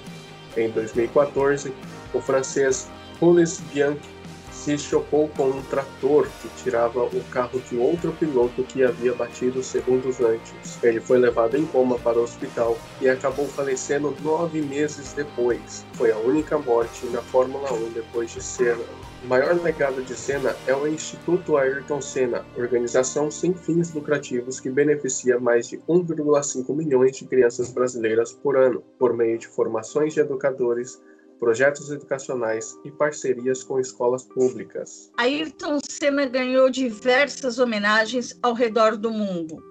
Em 0.56 0.70
2014, 0.70 1.74
o 2.14 2.22
francês 2.22 2.90
Jules 3.20 3.60
Bianchi 3.74 4.14
se 4.52 4.78
chocou 4.78 5.28
com 5.30 5.50
um 5.50 5.62
trator 5.64 6.28
que 6.42 6.48
tirava 6.64 7.04
o 7.04 7.24
carro 7.32 7.60
de 7.70 7.76
outro 7.76 8.14
piloto 8.14 8.64
que 8.64 8.84
havia 8.84 9.14
batido 9.14 9.62
segundos 9.62 10.22
antes. 10.22 10.82
Ele 10.82 11.02
foi 11.02 11.18
levado 11.18 11.58
em 11.58 11.66
coma 11.66 12.00
para 12.00 12.18
o 12.18 12.24
hospital 12.24 12.78
e 13.02 13.10
acabou 13.10 13.46
falecendo 13.48 14.16
nove 14.22 14.62
meses 14.62 15.12
depois. 15.12 15.86
Foi 15.94 16.12
a 16.12 16.18
única 16.18 16.58
morte 16.58 17.06
na 17.08 17.22
Fórmula 17.22 17.74
1 17.74 17.90
depois 17.92 18.32
de 18.32 18.42
Senna. 18.42 18.84
O 19.24 19.28
maior 19.28 19.56
legado 19.62 20.04
de 20.04 20.14
Senna 20.16 20.54
é 20.68 20.76
o 20.76 20.86
Instituto 20.86 21.56
Ayrton 21.56 22.02
Senna, 22.02 22.46
organização 22.58 23.32
sem 23.32 23.54
fins 23.54 23.94
lucrativos 23.94 24.60
que 24.60 24.70
beneficia 24.70 25.40
mais 25.40 25.70
de 25.70 25.78
1,5 25.88 26.76
milhões 26.76 27.16
de 27.16 27.26
crianças 27.26 27.72
brasileiras 27.72 28.34
por 28.34 28.58
ano, 28.58 28.84
por 29.00 29.14
meio 29.14 29.40
de 29.40 29.48
formações 29.48 30.14
de 30.14 30.20
educadores, 30.20 31.02
projetos 31.40 31.90
educacionais 31.90 32.78
e 32.84 32.92
parcerias 32.92 33.64
com 33.64 33.80
escolas 33.80 34.26
públicas. 34.26 35.10
Ayrton 35.18 35.80
Senna 35.90 36.26
ganhou 36.26 36.70
diversas 36.70 37.60
homenagens 37.60 38.38
ao 38.44 38.54
redor 38.54 38.98
do 38.98 39.10
mundo. 39.10 39.64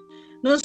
No, 0.42 0.56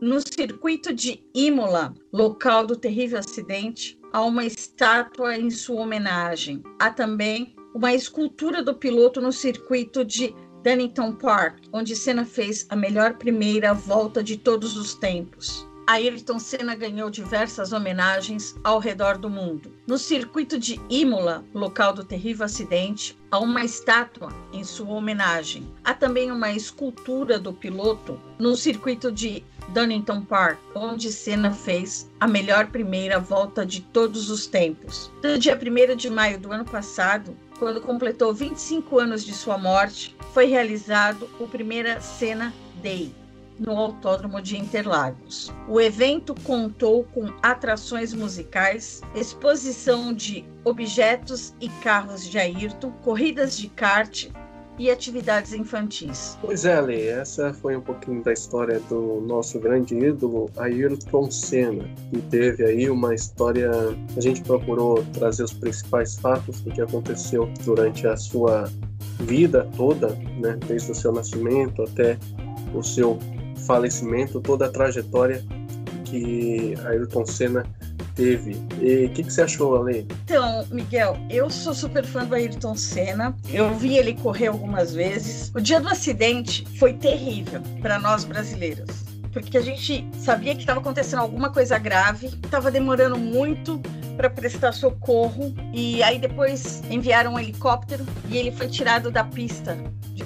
no 0.00 0.20
circuito 0.20 0.94
de 0.94 1.24
Imola, 1.34 1.92
local 2.12 2.64
do 2.64 2.76
terrível 2.76 3.18
acidente, 3.18 3.98
há 4.12 4.22
uma 4.24 4.44
estátua 4.44 5.36
em 5.36 5.50
sua 5.50 5.82
homenagem. 5.82 6.62
Há 6.78 6.90
também 6.90 7.58
uma 7.78 7.94
escultura 7.94 8.60
do 8.60 8.74
piloto 8.74 9.20
no 9.20 9.32
circuito 9.32 10.04
de 10.04 10.34
Dunnington 10.64 11.12
Park, 11.12 11.58
onde 11.72 11.94
Senna 11.94 12.24
fez 12.24 12.66
a 12.68 12.74
melhor 12.74 13.14
primeira 13.14 13.72
volta 13.72 14.20
de 14.20 14.36
todos 14.36 14.76
os 14.76 14.94
tempos. 14.94 15.64
Ayrton 15.86 16.40
Senna 16.40 16.74
ganhou 16.74 17.08
diversas 17.08 17.72
homenagens 17.72 18.56
ao 18.64 18.80
redor 18.80 19.16
do 19.16 19.30
mundo. 19.30 19.72
No 19.86 19.96
circuito 19.96 20.58
de 20.58 20.80
Imola, 20.90 21.44
local 21.54 21.92
do 21.92 22.02
terrível 22.02 22.46
acidente, 22.46 23.16
há 23.30 23.38
uma 23.38 23.64
estátua 23.64 24.32
em 24.52 24.64
sua 24.64 24.94
homenagem. 24.94 25.72
Há 25.84 25.94
também 25.94 26.32
uma 26.32 26.50
escultura 26.50 27.38
do 27.38 27.52
piloto 27.52 28.20
no 28.40 28.56
circuito 28.56 29.12
de 29.12 29.44
Dunnington 29.68 30.22
Park, 30.22 30.58
onde 30.74 31.12
Senna 31.12 31.52
fez 31.52 32.10
a 32.18 32.26
melhor 32.26 32.66
primeira 32.66 33.20
volta 33.20 33.64
de 33.64 33.82
todos 33.82 34.30
os 34.30 34.48
tempos. 34.48 35.12
No 35.22 35.38
dia 35.38 35.56
1 35.56 35.94
de 35.94 36.10
maio 36.10 36.40
do 36.40 36.50
ano 36.50 36.64
passado, 36.64 37.36
quando 37.58 37.80
completou 37.80 38.32
25 38.32 38.98
anos 38.98 39.24
de 39.24 39.34
sua 39.34 39.58
morte, 39.58 40.16
foi 40.32 40.46
realizado 40.46 41.28
o 41.40 41.46
primeira 41.46 42.00
Senna 42.00 42.54
Day 42.82 43.12
no 43.58 43.76
Autódromo 43.76 44.40
de 44.40 44.56
Interlagos. 44.56 45.52
O 45.68 45.80
evento 45.80 46.34
contou 46.44 47.04
com 47.04 47.26
atrações 47.42 48.14
musicais, 48.14 49.00
exposição 49.14 50.12
de 50.12 50.44
objetos 50.64 51.54
e 51.60 51.68
carros 51.68 52.24
de 52.24 52.38
Ayrton, 52.38 52.92
corridas 53.02 53.56
de 53.56 53.68
kart, 53.68 54.28
e 54.78 54.90
atividades 54.90 55.52
infantis. 55.52 56.38
Pois 56.40 56.64
é, 56.64 56.74
Ale, 56.76 57.06
essa 57.06 57.52
foi 57.52 57.76
um 57.76 57.80
pouquinho 57.80 58.22
da 58.22 58.32
história 58.32 58.80
do 58.88 59.20
nosso 59.20 59.58
grande 59.58 59.96
ídolo, 59.96 60.50
Ayrton 60.56 61.30
Senna, 61.30 61.84
que 62.10 62.20
teve 62.22 62.64
aí 62.64 62.88
uma 62.88 63.14
história. 63.14 63.70
A 64.16 64.20
gente 64.20 64.42
procurou 64.42 65.04
trazer 65.12 65.42
os 65.42 65.52
principais 65.52 66.16
fatos 66.16 66.60
do 66.60 66.70
que 66.70 66.80
aconteceu 66.80 67.50
durante 67.64 68.06
a 68.06 68.16
sua 68.16 68.70
vida 69.20 69.68
toda, 69.76 70.08
né, 70.40 70.58
desde 70.66 70.92
o 70.92 70.94
seu 70.94 71.12
nascimento 71.12 71.82
até 71.82 72.16
o 72.72 72.82
seu 72.82 73.18
falecimento, 73.66 74.40
toda 74.40 74.66
a 74.66 74.68
trajetória 74.68 75.44
que 76.04 76.74
Ayrton 76.86 77.26
Senna 77.26 77.66
teve. 78.18 78.60
E 78.82 79.06
o 79.06 79.10
que, 79.10 79.22
que, 79.22 79.32
você 79.32 79.42
achou, 79.42 79.80
Ale? 79.80 80.06
Então, 80.24 80.66
Miguel, 80.72 81.16
eu 81.30 81.48
sou 81.48 81.72
super 81.72 82.04
fã 82.04 82.24
do 82.24 82.34
Ayrton 82.34 82.74
Senna. 82.74 83.34
Eu 83.48 83.72
vi 83.74 83.96
ele 83.96 84.14
correr 84.14 84.48
algumas 84.48 84.92
vezes. 84.92 85.52
O 85.54 85.60
dia 85.60 85.80
do 85.80 85.88
acidente 85.88 86.66
foi 86.76 86.94
terrível 86.94 87.62
para 87.80 87.98
nós 88.00 88.24
brasileiros. 88.24 89.04
Porque 89.32 89.56
a 89.56 89.60
gente 89.60 90.08
sabia 90.18 90.54
que 90.54 90.62
estava 90.62 90.80
acontecendo 90.80 91.20
alguma 91.20 91.50
coisa 91.50 91.78
grave, 91.78 92.26
estava 92.26 92.70
demorando 92.72 93.16
muito 93.16 93.80
para 94.16 94.28
prestar 94.28 94.72
socorro 94.72 95.54
e 95.72 96.02
aí 96.02 96.18
depois 96.18 96.82
enviaram 96.90 97.34
um 97.34 97.38
helicóptero 97.38 98.04
e 98.28 98.36
ele 98.36 98.50
foi 98.50 98.66
tirado 98.66 99.12
da 99.12 99.22
pista 99.22 99.78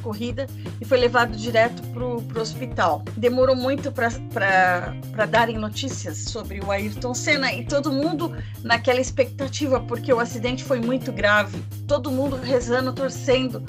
corrida 0.03 0.47
e 0.81 0.85
foi 0.85 0.99
levado 0.99 1.37
direto 1.37 1.83
para 1.89 2.05
o 2.05 2.41
hospital. 2.41 3.03
Demorou 3.17 3.57
muito 3.57 3.91
para 3.93 5.27
darem 5.27 5.57
notícias 5.57 6.19
sobre 6.19 6.61
o 6.61 6.71
Ayrton 6.71 7.15
Senna 7.15 7.53
e 7.53 7.65
todo 7.65 7.93
mundo 7.93 8.37
naquela 8.63 9.01
expectativa, 9.01 9.81
porque 9.81 10.13
o 10.13 10.21
acidente 10.21 10.65
foi 10.65 10.81
muito 10.81 11.13
grave. 11.13 11.63
Todo 11.87 12.11
mundo 12.11 12.37
rezando, 12.37 12.93
torcendo 12.93 13.63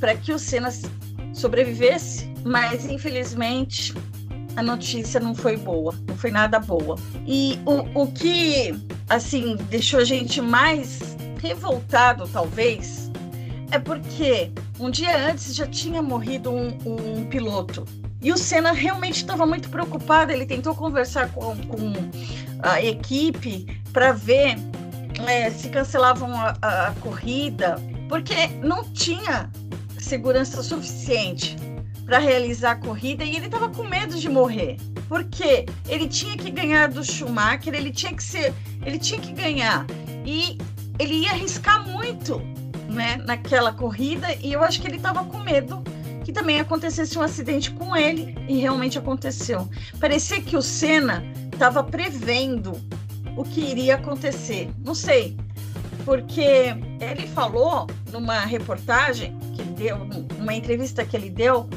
para 0.00 0.16
que 0.16 0.32
o 0.32 0.38
Senna 0.38 0.70
sobrevivesse, 1.32 2.32
mas 2.44 2.86
infelizmente 2.86 3.94
a 4.56 4.62
notícia 4.62 5.20
não 5.20 5.34
foi 5.34 5.56
boa, 5.56 5.94
não 6.08 6.16
foi 6.16 6.30
nada 6.30 6.58
boa. 6.58 6.96
E 7.26 7.60
o, 7.66 8.02
o 8.02 8.06
que, 8.10 8.74
assim, 9.08 9.56
deixou 9.68 10.00
a 10.00 10.04
gente 10.04 10.40
mais 10.40 11.16
revoltado, 11.40 12.26
talvez, 12.26 13.10
é 13.70 13.78
porque 13.78 14.50
um 14.78 14.90
dia 14.90 15.30
antes 15.30 15.54
já 15.54 15.66
tinha 15.66 16.02
morrido 16.02 16.50
um, 16.50 16.76
um 16.84 17.24
piloto. 17.26 17.84
E 18.22 18.32
o 18.32 18.36
Senna 18.36 18.72
realmente 18.72 19.16
estava 19.16 19.46
muito 19.46 19.68
preocupado. 19.68 20.32
Ele 20.32 20.46
tentou 20.46 20.74
conversar 20.74 21.30
com, 21.32 21.56
com 21.56 21.92
a 22.62 22.82
equipe 22.82 23.80
para 23.92 24.12
ver 24.12 24.56
é, 25.26 25.50
se 25.50 25.68
cancelavam 25.68 26.34
a, 26.34 26.56
a, 26.60 26.88
a 26.88 26.92
corrida, 26.94 27.76
porque 28.08 28.48
não 28.62 28.84
tinha 28.84 29.50
segurança 29.98 30.62
suficiente 30.62 31.56
para 32.04 32.18
realizar 32.18 32.72
a 32.72 32.76
corrida 32.76 33.24
e 33.24 33.36
ele 33.36 33.46
estava 33.46 33.68
com 33.68 33.84
medo 33.84 34.16
de 34.18 34.28
morrer. 34.28 34.76
Porque 35.08 35.66
ele 35.88 36.08
tinha 36.08 36.36
que 36.36 36.50
ganhar 36.50 36.88
do 36.88 37.04
Schumacher, 37.04 37.74
ele 37.74 37.92
tinha 37.92 38.12
que 38.12 38.22
ser, 38.22 38.52
ele 38.84 38.98
tinha 38.98 39.20
que 39.20 39.32
ganhar. 39.32 39.86
E 40.24 40.58
ele 40.98 41.14
ia 41.14 41.30
arriscar 41.30 41.86
muito, 41.88 42.40
né, 42.96 43.18
naquela 43.24 43.72
corrida 43.72 44.26
e 44.42 44.52
eu 44.52 44.62
acho 44.64 44.80
que 44.80 44.88
ele 44.88 44.96
estava 44.96 45.22
com 45.24 45.38
medo 45.38 45.84
que 46.24 46.32
também 46.32 46.58
acontecesse 46.58 47.16
um 47.16 47.22
acidente 47.22 47.70
com 47.70 47.94
ele 47.94 48.34
e 48.48 48.58
realmente 48.58 48.98
aconteceu. 48.98 49.68
Parecia 50.00 50.40
que 50.40 50.56
o 50.56 50.62
Senna 50.62 51.22
estava 51.52 51.84
prevendo 51.84 52.72
o 53.36 53.44
que 53.44 53.60
iria 53.60 53.94
acontecer. 53.94 54.68
Não 54.84 54.92
sei, 54.92 55.36
porque 56.04 56.74
ele 57.00 57.28
falou 57.28 57.86
numa 58.10 58.40
reportagem 58.40 59.38
que 59.54 59.60
ele 59.60 59.70
deu, 59.72 59.98
numa 60.38 60.54
entrevista 60.54 61.04
que 61.04 61.16
ele 61.16 61.30
deu, 61.30 61.68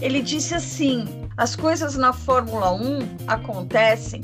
ele 0.00 0.22
disse 0.22 0.54
assim: 0.54 1.06
as 1.36 1.54
coisas 1.54 1.94
na 1.94 2.14
Fórmula 2.14 2.72
1 2.72 3.26
acontecem 3.26 4.22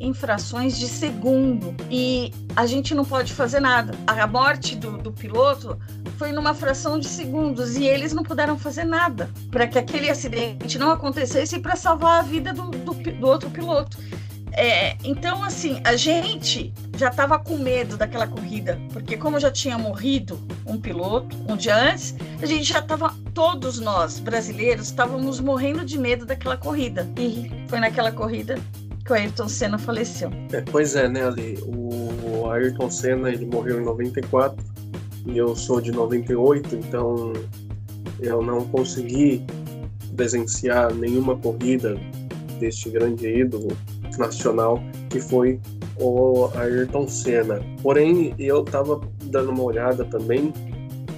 em 0.00 0.14
frações 0.14 0.78
de 0.78 0.88
segundo 0.88 1.74
e 1.90 2.32
a 2.54 2.66
gente 2.66 2.94
não 2.94 3.04
pode 3.04 3.32
fazer 3.32 3.60
nada. 3.60 3.94
A 4.06 4.26
morte 4.26 4.76
do, 4.76 4.98
do 4.98 5.12
piloto 5.12 5.78
foi 6.16 6.32
numa 6.32 6.54
fração 6.54 6.98
de 6.98 7.06
segundos 7.06 7.76
e 7.76 7.84
eles 7.84 8.12
não 8.12 8.22
puderam 8.22 8.58
fazer 8.58 8.84
nada 8.84 9.30
para 9.50 9.66
que 9.66 9.78
aquele 9.78 10.10
acidente 10.10 10.78
não 10.78 10.90
acontecesse 10.90 11.56
e 11.56 11.60
para 11.60 11.76
salvar 11.76 12.20
a 12.20 12.22
vida 12.22 12.52
do, 12.52 12.70
do, 12.70 12.94
do 12.94 13.26
outro 13.26 13.50
piloto. 13.50 13.98
É, 14.52 14.96
então, 15.04 15.44
assim, 15.44 15.80
a 15.84 15.94
gente 15.94 16.74
já 16.96 17.10
estava 17.10 17.38
com 17.38 17.56
medo 17.56 17.96
daquela 17.96 18.26
corrida, 18.26 18.76
porque 18.92 19.16
como 19.16 19.38
já 19.38 19.52
tinha 19.52 19.78
morrido 19.78 20.36
um 20.66 20.76
piloto 20.76 21.36
um 21.48 21.56
dia 21.56 21.76
antes, 21.76 22.16
a 22.42 22.44
gente 22.44 22.64
já 22.64 22.80
estava, 22.80 23.14
todos 23.32 23.78
nós 23.78 24.18
brasileiros, 24.18 24.86
estávamos 24.86 25.38
morrendo 25.38 25.84
de 25.84 25.96
medo 25.96 26.26
daquela 26.26 26.56
corrida. 26.56 27.08
E 27.16 27.48
foi 27.68 27.78
naquela 27.78 28.10
corrida 28.10 28.58
que 29.08 29.12
o 29.12 29.16
Ayrton 29.16 29.48
Senna 29.48 29.78
faleceu. 29.78 30.30
É, 30.52 30.60
pois 30.60 30.94
é, 30.94 31.08
né, 31.08 31.26
Ali? 31.26 31.58
O 31.66 32.46
Ayrton 32.50 32.90
Senna, 32.90 33.30
ele 33.30 33.46
morreu 33.46 33.80
em 33.80 33.84
94 33.84 34.62
e 35.26 35.38
eu 35.38 35.56
sou 35.56 35.80
de 35.80 35.90
98, 35.90 36.76
então 36.76 37.32
eu 38.20 38.42
não 38.42 38.66
consegui 38.66 39.42
presenciar 40.14 40.92
nenhuma 40.92 41.36
corrida 41.38 41.98
deste 42.60 42.90
grande 42.90 43.26
ídolo 43.26 43.68
nacional 44.18 44.78
que 45.08 45.20
foi 45.20 45.58
o 45.98 46.50
Ayrton 46.54 47.08
Senna. 47.08 47.60
Porém, 47.82 48.34
eu 48.38 48.62
estava 48.62 49.00
dando 49.24 49.50
uma 49.50 49.62
olhada 49.62 50.04
também 50.04 50.52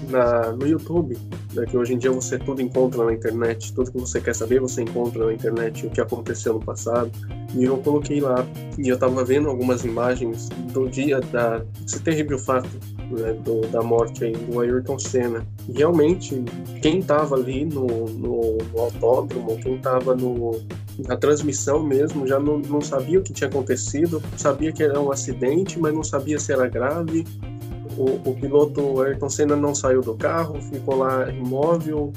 na, 0.08 0.52
no 0.52 0.64
YouTube, 0.64 1.18
né, 1.52 1.66
que 1.66 1.76
hoje 1.76 1.94
em 1.94 1.98
dia 1.98 2.10
você 2.10 2.38
tudo 2.38 2.62
encontra 2.62 3.04
na 3.04 3.12
internet, 3.12 3.72
tudo 3.72 3.90
que 3.90 3.98
você 3.98 4.20
quer 4.20 4.34
saber 4.34 4.60
você 4.60 4.82
encontra 4.82 5.26
na 5.26 5.32
internet, 5.32 5.86
o 5.86 5.90
que 5.90 6.00
aconteceu 6.00 6.54
no 6.54 6.60
passado. 6.60 7.10
E 7.54 7.64
eu 7.64 7.78
coloquei 7.78 8.20
lá, 8.20 8.46
e 8.78 8.88
eu 8.88 8.94
estava 8.94 9.24
vendo 9.24 9.48
algumas 9.48 9.84
imagens 9.84 10.48
do 10.72 10.88
dia 10.88 11.20
da, 11.20 11.58
desse 11.80 12.00
terrível 12.00 12.38
fato 12.38 12.68
né, 13.10 13.32
do, 13.44 13.62
da 13.68 13.82
morte 13.82 14.24
aí 14.24 14.32
do 14.32 14.60
Ayrton 14.60 14.98
Senna. 14.98 15.46
E 15.68 15.72
realmente, 15.72 16.44
quem 16.80 17.00
estava 17.00 17.34
ali 17.34 17.64
no, 17.64 17.86
no, 17.86 18.58
no, 18.58 18.80
autódromo, 18.80 19.56
quem 19.58 19.76
estava 19.76 20.16
na 21.06 21.16
transmissão 21.16 21.82
mesmo, 21.82 22.26
já 22.26 22.38
não, 22.38 22.58
não 22.58 22.80
sabia 22.80 23.18
o 23.18 23.22
que 23.22 23.32
tinha 23.32 23.48
acontecido, 23.48 24.22
sabia 24.36 24.72
que 24.72 24.82
era 24.82 25.00
um 25.00 25.10
acidente, 25.10 25.78
mas 25.78 25.92
não 25.92 26.04
sabia 26.04 26.38
se 26.38 26.52
era 26.52 26.68
grave. 26.68 27.24
O, 28.00 28.30
o 28.30 28.34
piloto 28.34 29.02
Ayrton 29.02 29.28
Senna 29.28 29.54
não 29.54 29.74
saiu 29.74 30.00
do 30.00 30.14
carro, 30.14 30.58
ficou 30.62 30.96
lá 30.96 31.30
imóvel, 31.30 32.12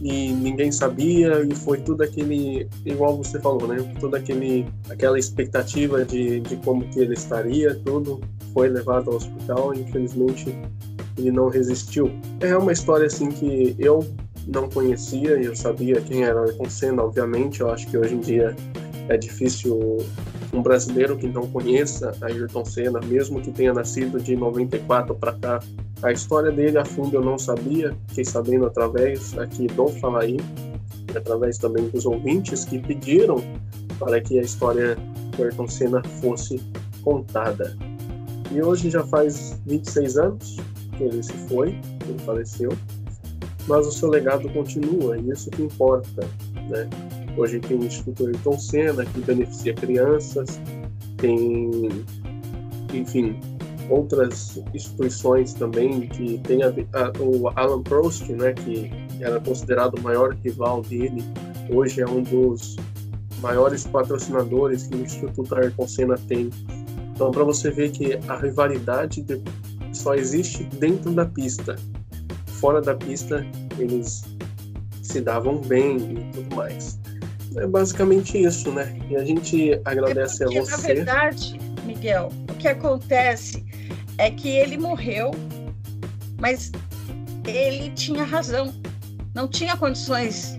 e 0.00 0.32
ninguém 0.32 0.70
sabia 0.70 1.42
e 1.42 1.54
foi 1.54 1.78
tudo 1.78 2.02
aquele 2.02 2.68
igual 2.84 3.16
você 3.16 3.40
falou 3.40 3.66
né? 3.66 3.76
Tudo 3.98 4.16
aquele 4.16 4.66
aquela 4.88 5.18
expectativa 5.18 6.04
de, 6.04 6.40
de 6.40 6.56
como 6.56 6.88
que 6.88 7.00
ele 7.00 7.14
estaria 7.14 7.74
tudo 7.84 8.20
foi 8.52 8.68
levado 8.68 9.10
ao 9.10 9.16
hospital 9.16 9.74
e 9.74 9.80
infelizmente 9.80 10.56
ele 11.18 11.30
não 11.30 11.48
resistiu. 11.48 12.10
É 12.40 12.56
uma 12.56 12.72
história 12.72 13.06
assim 13.06 13.30
que 13.30 13.74
eu 13.78 14.06
não 14.46 14.68
conhecia 14.68 15.30
eu 15.30 15.56
sabia 15.56 16.00
quem 16.00 16.22
era 16.22 16.40
Ayrton 16.40 16.70
Senna 16.70 17.02
obviamente 17.02 17.60
eu 17.60 17.70
acho 17.70 17.88
que 17.88 17.98
hoje 17.98 18.14
em 18.14 18.20
dia 18.20 18.54
é 19.08 19.16
difícil 19.16 19.98
um 20.56 20.62
brasileiro 20.62 21.16
que 21.16 21.28
não 21.28 21.46
conheça 21.46 22.12
Ayrton 22.22 22.64
Senna, 22.64 22.98
mesmo 23.00 23.40
que 23.42 23.50
tenha 23.50 23.74
nascido 23.74 24.18
de 24.18 24.34
94 24.34 25.14
para 25.14 25.34
cá, 25.34 25.60
a 26.02 26.12
história 26.12 26.50
dele 26.50 26.78
a 26.78 26.84
fundo 26.84 27.14
eu 27.14 27.22
não 27.22 27.38
sabia, 27.38 27.94
fiquei 28.08 28.24
sabendo 28.24 28.64
através 28.64 29.36
aqui 29.38 29.66
do 29.66 29.88
Falaí, 29.88 30.38
através 31.14 31.58
também 31.58 31.88
dos 31.88 32.06
ouvintes 32.06 32.64
que 32.64 32.78
pediram 32.78 33.36
para 33.98 34.20
que 34.20 34.38
a 34.38 34.42
história 34.42 34.96
do 35.36 35.42
Ayrton 35.42 35.68
Senna 35.68 36.02
fosse 36.20 36.60
contada. 37.02 37.76
E 38.50 38.62
hoje 38.62 38.88
já 38.90 39.04
faz 39.04 39.60
26 39.66 40.16
anos 40.16 40.56
que 40.96 41.04
ele 41.04 41.22
se 41.22 41.32
foi, 41.48 41.72
que 42.00 42.10
ele 42.10 42.18
faleceu, 42.20 42.72
mas 43.66 43.86
o 43.86 43.92
seu 43.92 44.08
legado 44.08 44.48
continua, 44.50 45.18
e 45.18 45.30
isso 45.30 45.50
que 45.50 45.62
importa, 45.62 46.26
né? 46.70 46.88
Hoje 47.36 47.60
tem 47.60 47.78
o 47.78 47.84
Instituto 47.84 48.26
Ayrton 48.26 48.58
Senna, 48.58 49.04
que 49.04 49.20
beneficia 49.20 49.74
crianças, 49.74 50.60
tem, 51.18 51.70
enfim, 52.92 53.38
outras 53.90 54.62
instituições 54.74 55.52
também 55.54 56.08
que 56.08 56.38
tem 56.38 56.62
a, 56.62 56.68
a, 56.68 57.12
o 57.20 57.48
Alan 57.54 57.82
Prost, 57.82 58.28
né, 58.30 58.52
que 58.52 58.90
era 59.20 59.38
considerado 59.40 59.98
o 59.98 60.02
maior 60.02 60.34
rival 60.34 60.82
dele, 60.82 61.22
hoje 61.70 62.00
é 62.00 62.06
um 62.06 62.22
dos 62.22 62.76
maiores 63.40 63.86
patrocinadores 63.86 64.86
que 64.86 64.96
o 64.96 65.02
Instituto 65.02 65.54
Ayrton 65.54 65.86
Senna 65.86 66.16
tem. 66.28 66.50
Então, 67.14 67.30
para 67.30 67.44
você 67.44 67.70
ver 67.70 67.90
que 67.90 68.18
a 68.28 68.36
rivalidade 68.36 69.24
só 69.92 70.14
existe 70.14 70.64
dentro 70.64 71.12
da 71.12 71.24
pista. 71.24 71.76
Fora 72.46 72.80
da 72.80 72.94
pista, 72.94 73.46
eles 73.78 74.24
se 75.02 75.20
davam 75.20 75.58
bem 75.58 75.96
e 75.96 76.32
tudo 76.32 76.56
mais. 76.56 76.98
É 77.56 77.66
basicamente 77.66 78.42
isso, 78.42 78.70
né? 78.72 78.96
E 79.08 79.16
a 79.16 79.24
gente 79.24 79.80
agradece 79.84 80.42
é 80.42 80.46
porque, 80.46 80.58
a 80.58 80.62
você. 80.64 80.88
Na 80.88 80.94
verdade, 80.94 81.60
Miguel, 81.84 82.30
o 82.50 82.54
que 82.54 82.68
acontece 82.68 83.64
é 84.18 84.30
que 84.30 84.48
ele 84.48 84.76
morreu, 84.76 85.30
mas 86.38 86.72
ele 87.46 87.90
tinha 87.90 88.24
razão. 88.24 88.74
Não 89.34 89.46
tinha 89.46 89.76
condições 89.76 90.56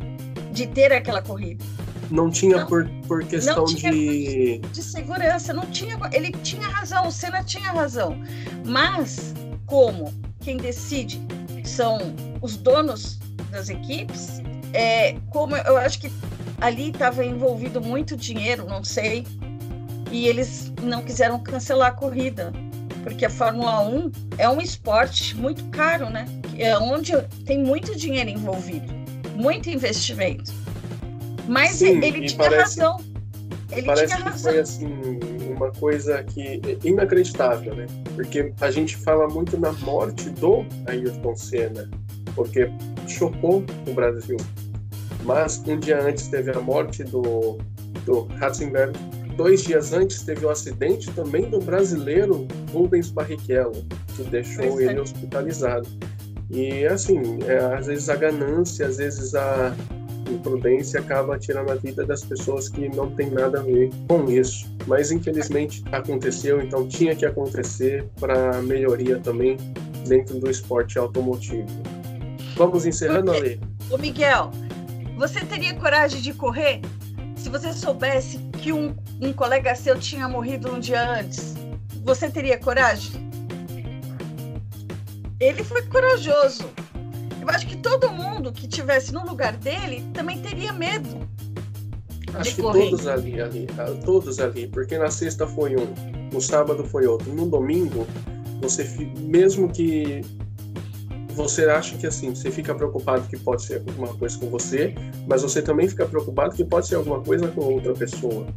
de 0.51 0.67
ter 0.67 0.91
aquela 0.91 1.21
corrida. 1.21 1.63
Não 2.09 2.29
tinha 2.29 2.59
não, 2.59 2.67
por, 2.67 2.87
por 3.07 3.23
questão 3.25 3.65
de... 3.65 4.59
de 4.59 4.83
segurança, 4.83 5.53
não 5.53 5.65
tinha. 5.65 5.97
Ele 6.13 6.31
tinha 6.31 6.67
razão, 6.67 7.07
o 7.07 7.11
Senna 7.11 7.43
tinha 7.43 7.71
razão. 7.71 8.17
Mas, 8.65 9.33
como 9.65 10.13
quem 10.39 10.57
decide 10.57 11.21
são 11.65 11.97
os 12.41 12.55
donos 12.55 13.19
das 13.51 13.69
equipes, 13.69 14.41
é, 14.73 15.17
como 15.31 15.55
eu 15.55 15.77
acho 15.77 15.99
que 15.99 16.11
ali 16.59 16.89
estava 16.89 17.23
envolvido 17.23 17.81
muito 17.81 18.15
dinheiro, 18.15 18.65
não 18.65 18.83
sei, 18.83 19.25
e 20.11 20.27
eles 20.27 20.71
não 20.81 21.03
quiseram 21.03 21.39
cancelar 21.39 21.89
a 21.89 21.91
corrida 21.91 22.51
porque 23.07 23.25
a 23.25 23.29
Fórmula 23.29 23.87
1 23.87 24.11
é 24.37 24.49
um 24.49 24.59
esporte 24.59 25.33
muito 25.37 25.63
caro, 25.69 26.09
né? 26.09 26.25
É 26.57 26.77
onde 26.77 27.13
tem 27.45 27.63
muito 27.63 27.95
dinheiro 27.95 28.29
envolvido, 28.29 28.93
muito 29.33 29.69
investimento. 29.69 30.51
Mas 31.47 31.77
Sim, 31.77 32.03
ele 32.03 32.25
tinha 32.25 32.37
parece, 32.37 32.81
razão. 32.81 32.97
Ele 33.71 33.87
parece 33.87 34.07
tinha 34.07 34.17
que 34.17 34.23
razão. 34.23 34.51
foi 34.51 34.59
assim 34.59 34.87
uma 35.55 35.71
coisa 35.71 36.21
que 36.21 36.61
é 36.65 36.85
inacreditável, 36.85 37.73
né? 37.75 37.85
Porque 38.13 38.51
a 38.59 38.69
gente 38.69 38.97
fala 38.97 39.29
muito 39.29 39.57
na 39.57 39.71
morte 39.71 40.29
do 40.31 40.65
Ayrton 40.85 41.35
Senna, 41.37 41.89
porque 42.35 42.69
chocou 43.07 43.63
o 43.87 43.93
Brasil. 43.93 44.35
Mas 45.27 45.61
um 45.67 45.77
dia 45.77 46.01
antes 46.01 46.29
teve 46.29 46.51
a 46.51 46.61
morte 46.61 47.03
do, 47.03 47.57
do 48.05 48.21
Ratzenberg, 48.39 48.97
dois 49.35 49.61
dias 49.61 49.91
antes 49.91 50.21
teve 50.21 50.45
o 50.45 50.49
acidente 50.49 51.11
também 51.11 51.49
do 51.49 51.59
brasileiro 51.59 52.47
Rubens 52.71 53.11
Barrichello, 53.11 53.85
que 54.15 54.23
deixou 54.23 54.79
ele 54.79 55.01
hospitalizado. 55.01 55.85
E 56.49 56.85
assim, 56.85 57.39
é, 57.45 57.57
às 57.57 57.87
vezes 57.87 58.07
a 58.07 58.15
ganância, 58.15 58.87
às 58.87 58.95
vezes 58.97 59.35
a 59.35 59.75
imprudência 60.31 61.01
acaba 61.01 61.37
tirando 61.37 61.71
a 61.71 61.75
vida 61.75 62.05
das 62.05 62.23
pessoas 62.23 62.69
que 62.69 62.87
não 62.87 63.11
tem 63.11 63.29
nada 63.29 63.59
a 63.59 63.63
ver 63.63 63.89
com 64.07 64.31
isso. 64.31 64.73
Mas 64.87 65.11
infelizmente 65.11 65.83
aconteceu, 65.91 66.61
então 66.61 66.87
tinha 66.87 67.13
que 67.13 67.25
acontecer 67.25 68.07
para 68.17 68.61
melhoria 68.61 69.19
também 69.19 69.57
dentro 70.07 70.39
do 70.39 70.49
esporte 70.49 70.97
automotivo. 70.97 71.67
Vamos 72.55 72.85
encerrando, 72.85 73.31
Ale? 73.31 73.59
Ô 73.91 73.97
Miguel, 73.97 74.51
você 75.17 75.43
teria 75.43 75.73
coragem 75.73 76.21
de 76.21 76.31
correr 76.31 76.81
se 77.35 77.49
você 77.49 77.73
soubesse 77.73 78.37
que 78.61 78.71
um, 78.71 78.95
um 79.19 79.33
colega 79.33 79.73
seu 79.75 79.99
tinha 79.99 80.27
morrido 80.27 80.71
um 80.71 80.79
dia 80.79 81.19
antes? 81.19 81.55
Você 82.03 82.29
teria 82.29 82.57
coragem? 82.57 83.27
Ele 85.39 85.63
foi 85.63 85.81
corajoso. 85.83 86.69
Eu 87.41 87.49
acho 87.49 87.65
que 87.65 87.77
todo 87.77 88.11
mundo 88.11 88.51
que 88.51 88.67
tivesse 88.67 89.11
no 89.11 89.25
lugar 89.25 89.57
dele 89.57 90.07
também 90.13 90.39
teria 90.39 90.71
medo. 90.71 91.27
Acho 92.33 92.55
que 92.55 92.61
correr. 92.61 92.89
todos 92.89 93.07
ali, 93.07 93.41
ali, 93.41 93.67
ah, 93.77 93.97
todos 94.05 94.39
ali, 94.39 94.67
porque 94.67 94.97
na 94.97 95.09
sexta 95.09 95.47
foi 95.47 95.75
um, 95.75 95.87
no 96.31 96.39
sábado 96.39 96.83
foi 96.85 97.07
outro, 97.07 97.33
no 97.33 97.47
domingo 97.47 98.05
você 98.61 98.83
mesmo 99.17 99.69
que 99.71 100.21
você 101.37 101.65
acha 101.65 101.95
que 101.95 102.07
assim, 102.07 102.33
você 102.33 102.49
fica 102.49 102.73
preocupado 102.73 103.27
que 103.27 103.37
pode 103.37 103.61
ser 103.61 103.75
alguma 103.75 104.07
coisa 104.15 104.39
com 104.39 104.49
você, 104.49 104.95
mas 105.27 105.43
você 105.43 105.61
também 105.61 105.87
fica 105.87 106.07
preocupado 106.07 106.55
que 106.55 106.65
pode 106.65 106.87
ser 106.87 106.95
alguma 106.95 107.21
coisa 107.21 107.47
com 107.49 107.61
outra 107.61 107.93
pessoa. 107.93 108.47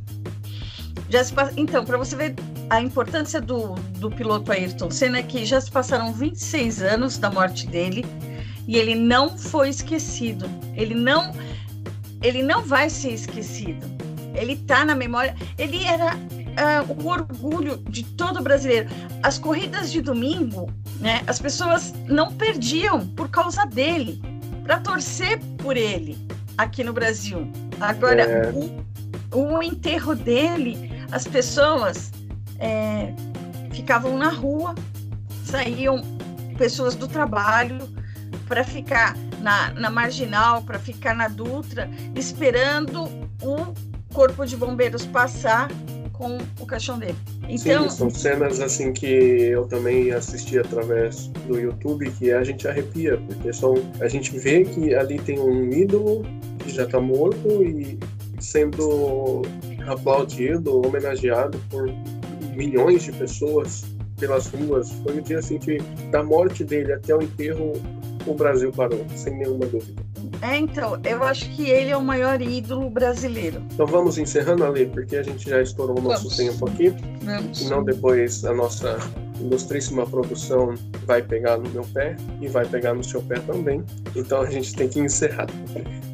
Já 1.10 1.22
se 1.22 1.32
pa- 1.34 1.50
Então, 1.56 1.84
para 1.84 1.98
você 1.98 2.16
ver 2.16 2.34
a 2.70 2.80
importância 2.80 3.40
do, 3.42 3.74
do 3.98 4.10
piloto 4.10 4.50
Ayrton 4.50 4.90
Senna, 4.90 5.18
é 5.18 5.22
que 5.22 5.44
já 5.44 5.60
se 5.60 5.70
passaram 5.70 6.12
26 6.14 6.82
anos 6.82 7.18
da 7.18 7.30
morte 7.30 7.66
dele 7.66 8.04
e 8.66 8.76
ele 8.78 8.94
não 8.94 9.36
foi 9.36 9.68
esquecido. 9.68 10.46
Ele 10.74 10.94
não, 10.94 11.32
ele 12.22 12.42
não 12.42 12.62
vai 12.62 12.88
ser 12.88 13.10
esquecido. 13.10 13.86
Ele 14.34 14.54
está 14.54 14.82
na 14.84 14.94
memória. 14.94 15.36
Ele 15.58 15.84
era 15.84 16.12
ah, 16.56 16.84
o 16.88 17.06
orgulho 17.06 17.76
de 17.90 18.02
todo 18.02 18.42
brasileiro. 18.42 18.88
As 19.22 19.38
corridas 19.38 19.92
de 19.92 20.00
domingo, 20.00 20.72
né? 21.00 21.22
As 21.26 21.38
pessoas 21.38 21.92
não 22.08 22.32
perdiam 22.32 23.06
por 23.08 23.28
causa 23.28 23.64
dele, 23.66 24.20
para 24.64 24.80
torcer 24.80 25.38
por 25.58 25.76
ele 25.76 26.16
aqui 26.56 26.84
no 26.84 26.92
Brasil. 26.92 27.50
Agora, 27.80 28.22
É. 28.22 28.52
o, 28.52 29.56
o 29.56 29.62
enterro 29.62 30.14
dele, 30.14 30.90
as 31.10 31.26
pessoas 31.26 32.12
é, 32.58 33.12
ficavam 33.72 34.16
na 34.16 34.28
rua, 34.28 34.74
saíam 35.44 36.02
pessoas 36.56 36.94
do 36.94 37.08
trabalho 37.08 37.78
para 38.46 38.62
ficar 38.64 39.16
na, 39.40 39.70
na 39.72 39.90
marginal, 39.90 40.62
para 40.62 40.78
ficar 40.78 41.14
na 41.14 41.28
Dutra, 41.28 41.88
esperando 42.14 43.04
o 43.42 43.74
corpo 44.12 44.46
de 44.46 44.56
bombeiros 44.56 45.04
passar 45.06 45.68
com 46.14 46.38
o 46.60 46.66
caixão 46.66 46.98
dele. 46.98 47.16
Então, 47.48 47.90
Sim, 47.90 47.96
são 47.96 48.10
cenas 48.10 48.60
assim 48.60 48.92
que 48.92 49.06
eu 49.06 49.66
também 49.66 50.12
assisti 50.12 50.58
através 50.58 51.26
do 51.46 51.58
YouTube 51.58 52.10
que 52.12 52.32
a 52.32 52.42
gente 52.42 52.66
arrepia, 52.66 53.18
porque 53.18 53.52
são, 53.52 53.74
a 54.00 54.08
gente 54.08 54.36
vê 54.38 54.64
que 54.64 54.94
ali 54.94 55.18
tem 55.18 55.38
um 55.38 55.70
ídolo 55.70 56.24
que 56.60 56.70
já 56.70 56.84
está 56.84 57.00
morto 57.00 57.62
e 57.62 57.98
sendo 58.40 59.42
aplaudido, 59.86 60.86
homenageado 60.86 61.58
por 61.68 61.86
milhões 62.54 63.02
de 63.02 63.12
pessoas 63.12 63.84
pelas 64.18 64.46
ruas. 64.46 64.90
Foi 65.02 65.18
um 65.18 65.22
dia 65.22 65.38
assim 65.38 65.58
que 65.58 65.78
da 66.10 66.22
morte 66.22 66.64
dele 66.64 66.92
até 66.92 67.14
o 67.14 67.20
enterro 67.20 67.72
o 68.26 68.34
Brasil 68.34 68.70
parou, 68.72 69.04
sem 69.14 69.36
nenhuma 69.36 69.66
dúvida. 69.66 70.03
É, 70.44 70.58
então, 70.58 71.00
eu 71.04 71.22
acho 71.22 71.48
que 71.50 71.70
ele 71.70 71.90
é 71.90 71.96
o 71.96 72.02
maior 72.02 72.40
ídolo 72.42 72.90
brasileiro. 72.90 73.62
Então 73.72 73.86
vamos 73.86 74.18
encerrando 74.18 74.62
ali, 74.62 74.84
porque 74.84 75.16
a 75.16 75.22
gente 75.22 75.48
já 75.48 75.62
estourou 75.62 75.98
o 75.98 76.02
nosso 76.02 76.28
Vamos. 76.28 76.36
tempo 76.36 76.68
aqui. 76.68 76.94
Vamos. 77.22 77.58
Senão 77.58 77.82
depois 77.82 78.44
a 78.44 78.52
nossa 78.52 78.98
ilustríssima 79.40 80.06
produção 80.06 80.74
vai 81.06 81.22
pegar 81.22 81.56
no 81.56 81.70
meu 81.70 81.82
pé 81.94 82.16
e 82.42 82.48
vai 82.48 82.66
pegar 82.66 82.92
no 82.92 83.02
seu 83.02 83.22
pé 83.22 83.40
também. 83.40 83.82
Então 84.14 84.42
a 84.42 84.50
gente 84.50 84.74
tem 84.74 84.86
que 84.86 85.00
encerrar. 85.00 85.46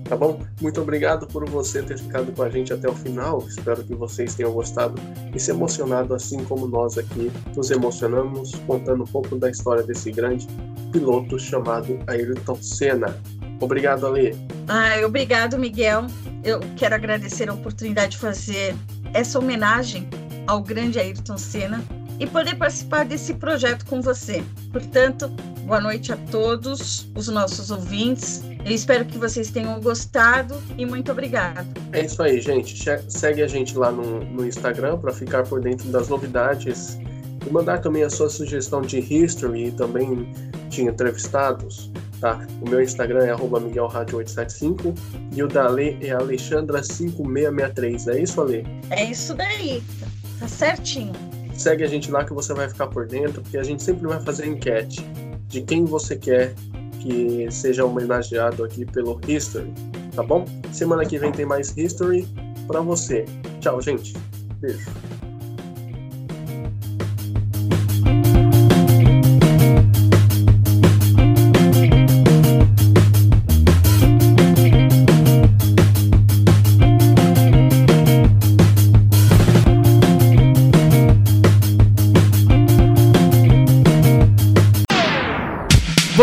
Tá 0.04 0.16
bom? 0.16 0.40
Muito 0.60 0.80
obrigado 0.80 1.26
por 1.26 1.48
você 1.48 1.82
ter 1.82 1.98
ficado 1.98 2.32
com 2.32 2.42
a 2.42 2.50
gente 2.50 2.72
até 2.72 2.88
o 2.88 2.94
final. 2.94 3.44
Espero 3.48 3.82
que 3.82 3.94
vocês 3.94 4.34
tenham 4.34 4.52
gostado 4.52 4.94
e 5.34 5.38
se 5.38 5.50
emocionado 5.50 6.14
assim 6.14 6.44
como 6.44 6.66
nós 6.66 6.98
aqui 6.98 7.30
nos 7.56 7.70
emocionamos 7.70 8.52
contando 8.66 9.02
um 9.02 9.06
pouco 9.06 9.36
da 9.36 9.50
história 9.50 9.82
desse 9.82 10.10
grande 10.10 10.48
piloto 10.92 11.38
chamado 11.38 11.98
Ayrton 12.06 12.56
Senna. 12.60 13.16
Obrigado, 13.60 14.06
Ale. 14.06 14.36
Ai, 14.66 15.04
obrigado, 15.04 15.58
Miguel. 15.58 16.06
Eu 16.42 16.60
quero 16.76 16.94
agradecer 16.94 17.48
a 17.48 17.54
oportunidade 17.54 18.12
de 18.12 18.18
fazer 18.18 18.74
essa 19.12 19.38
homenagem 19.38 20.08
ao 20.46 20.62
grande 20.62 20.98
Ayrton 20.98 21.36
Senna 21.36 21.84
e 22.18 22.26
poder 22.26 22.56
participar 22.56 23.04
desse 23.04 23.34
projeto 23.34 23.86
com 23.86 24.00
você. 24.00 24.42
Portanto, 24.72 25.28
boa 25.64 25.80
noite 25.80 26.12
a 26.12 26.16
todos 26.16 27.08
os 27.14 27.28
nossos 27.28 27.70
ouvintes. 27.70 28.42
Eu 28.64 28.72
espero 28.72 29.06
que 29.06 29.16
vocês 29.16 29.50
tenham 29.50 29.80
gostado 29.80 30.54
e 30.76 30.84
muito 30.84 31.10
obrigado. 31.10 31.66
É 31.92 32.04
isso 32.04 32.22
aí, 32.22 32.40
gente. 32.40 32.76
Segue 33.08 33.42
a 33.42 33.46
gente 33.46 33.76
lá 33.76 33.90
no, 33.90 34.22
no 34.24 34.46
Instagram 34.46 34.98
para 34.98 35.12
ficar 35.12 35.44
por 35.44 35.60
dentro 35.60 35.88
das 35.88 36.08
novidades 36.08 36.98
e 37.46 37.50
mandar 37.50 37.78
também 37.78 38.02
a 38.02 38.10
sua 38.10 38.28
sugestão 38.28 38.82
de 38.82 38.98
history 38.98 39.68
e 39.68 39.72
também 39.72 40.30
de 40.70 40.82
entrevistados. 40.82 41.90
Tá? 42.20 42.46
O 42.60 42.68
meu 42.68 42.80
Instagram 42.82 43.24
é 43.24 43.34
miguelradio875 43.34 44.94
e 45.34 45.42
o 45.42 45.48
da 45.48 45.66
Ale 45.66 45.98
é 46.00 46.10
alexandra5663. 46.10 48.08
É 48.08 48.20
isso, 48.20 48.40
Ale? 48.40 48.66
É 48.90 49.04
isso 49.10 49.34
daí. 49.34 49.82
Tá 50.38 50.46
certinho. 50.46 51.12
Segue 51.54 51.82
a 51.84 51.86
gente 51.86 52.10
lá 52.10 52.24
que 52.24 52.32
você 52.32 52.54
vai 52.54 52.68
ficar 52.68 52.86
por 52.86 53.06
dentro, 53.06 53.42
porque 53.42 53.58
a 53.58 53.62
gente 53.62 53.82
sempre 53.82 54.06
vai 54.06 54.20
fazer 54.22 54.46
enquete 54.46 55.04
de 55.48 55.62
quem 55.62 55.84
você 55.84 56.16
quer 56.16 56.54
que 57.00 57.48
seja 57.50 57.84
homenageado 57.84 58.64
aqui 58.64 58.84
pelo 58.84 59.20
History, 59.26 59.72
tá 60.14 60.22
bom? 60.22 60.44
Semana 60.72 61.04
que 61.04 61.18
vem 61.18 61.32
tem 61.32 61.44
mais 61.46 61.76
History 61.76 62.28
para 62.66 62.80
você. 62.80 63.24
Tchau, 63.60 63.80
gente. 63.80 64.14
Beijo. 64.60 64.90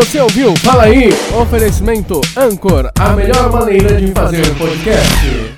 Você 0.07 0.21
ouviu? 0.21 0.53
Fala 0.63 0.83
aí! 0.83 1.09
Oferecimento 1.37 2.21
Anchor, 2.37 2.89
a 2.97 3.09
melhor 3.09 3.51
maneira 3.51 3.93
de 3.97 4.13
fazer 4.13 4.55
podcast. 4.55 5.56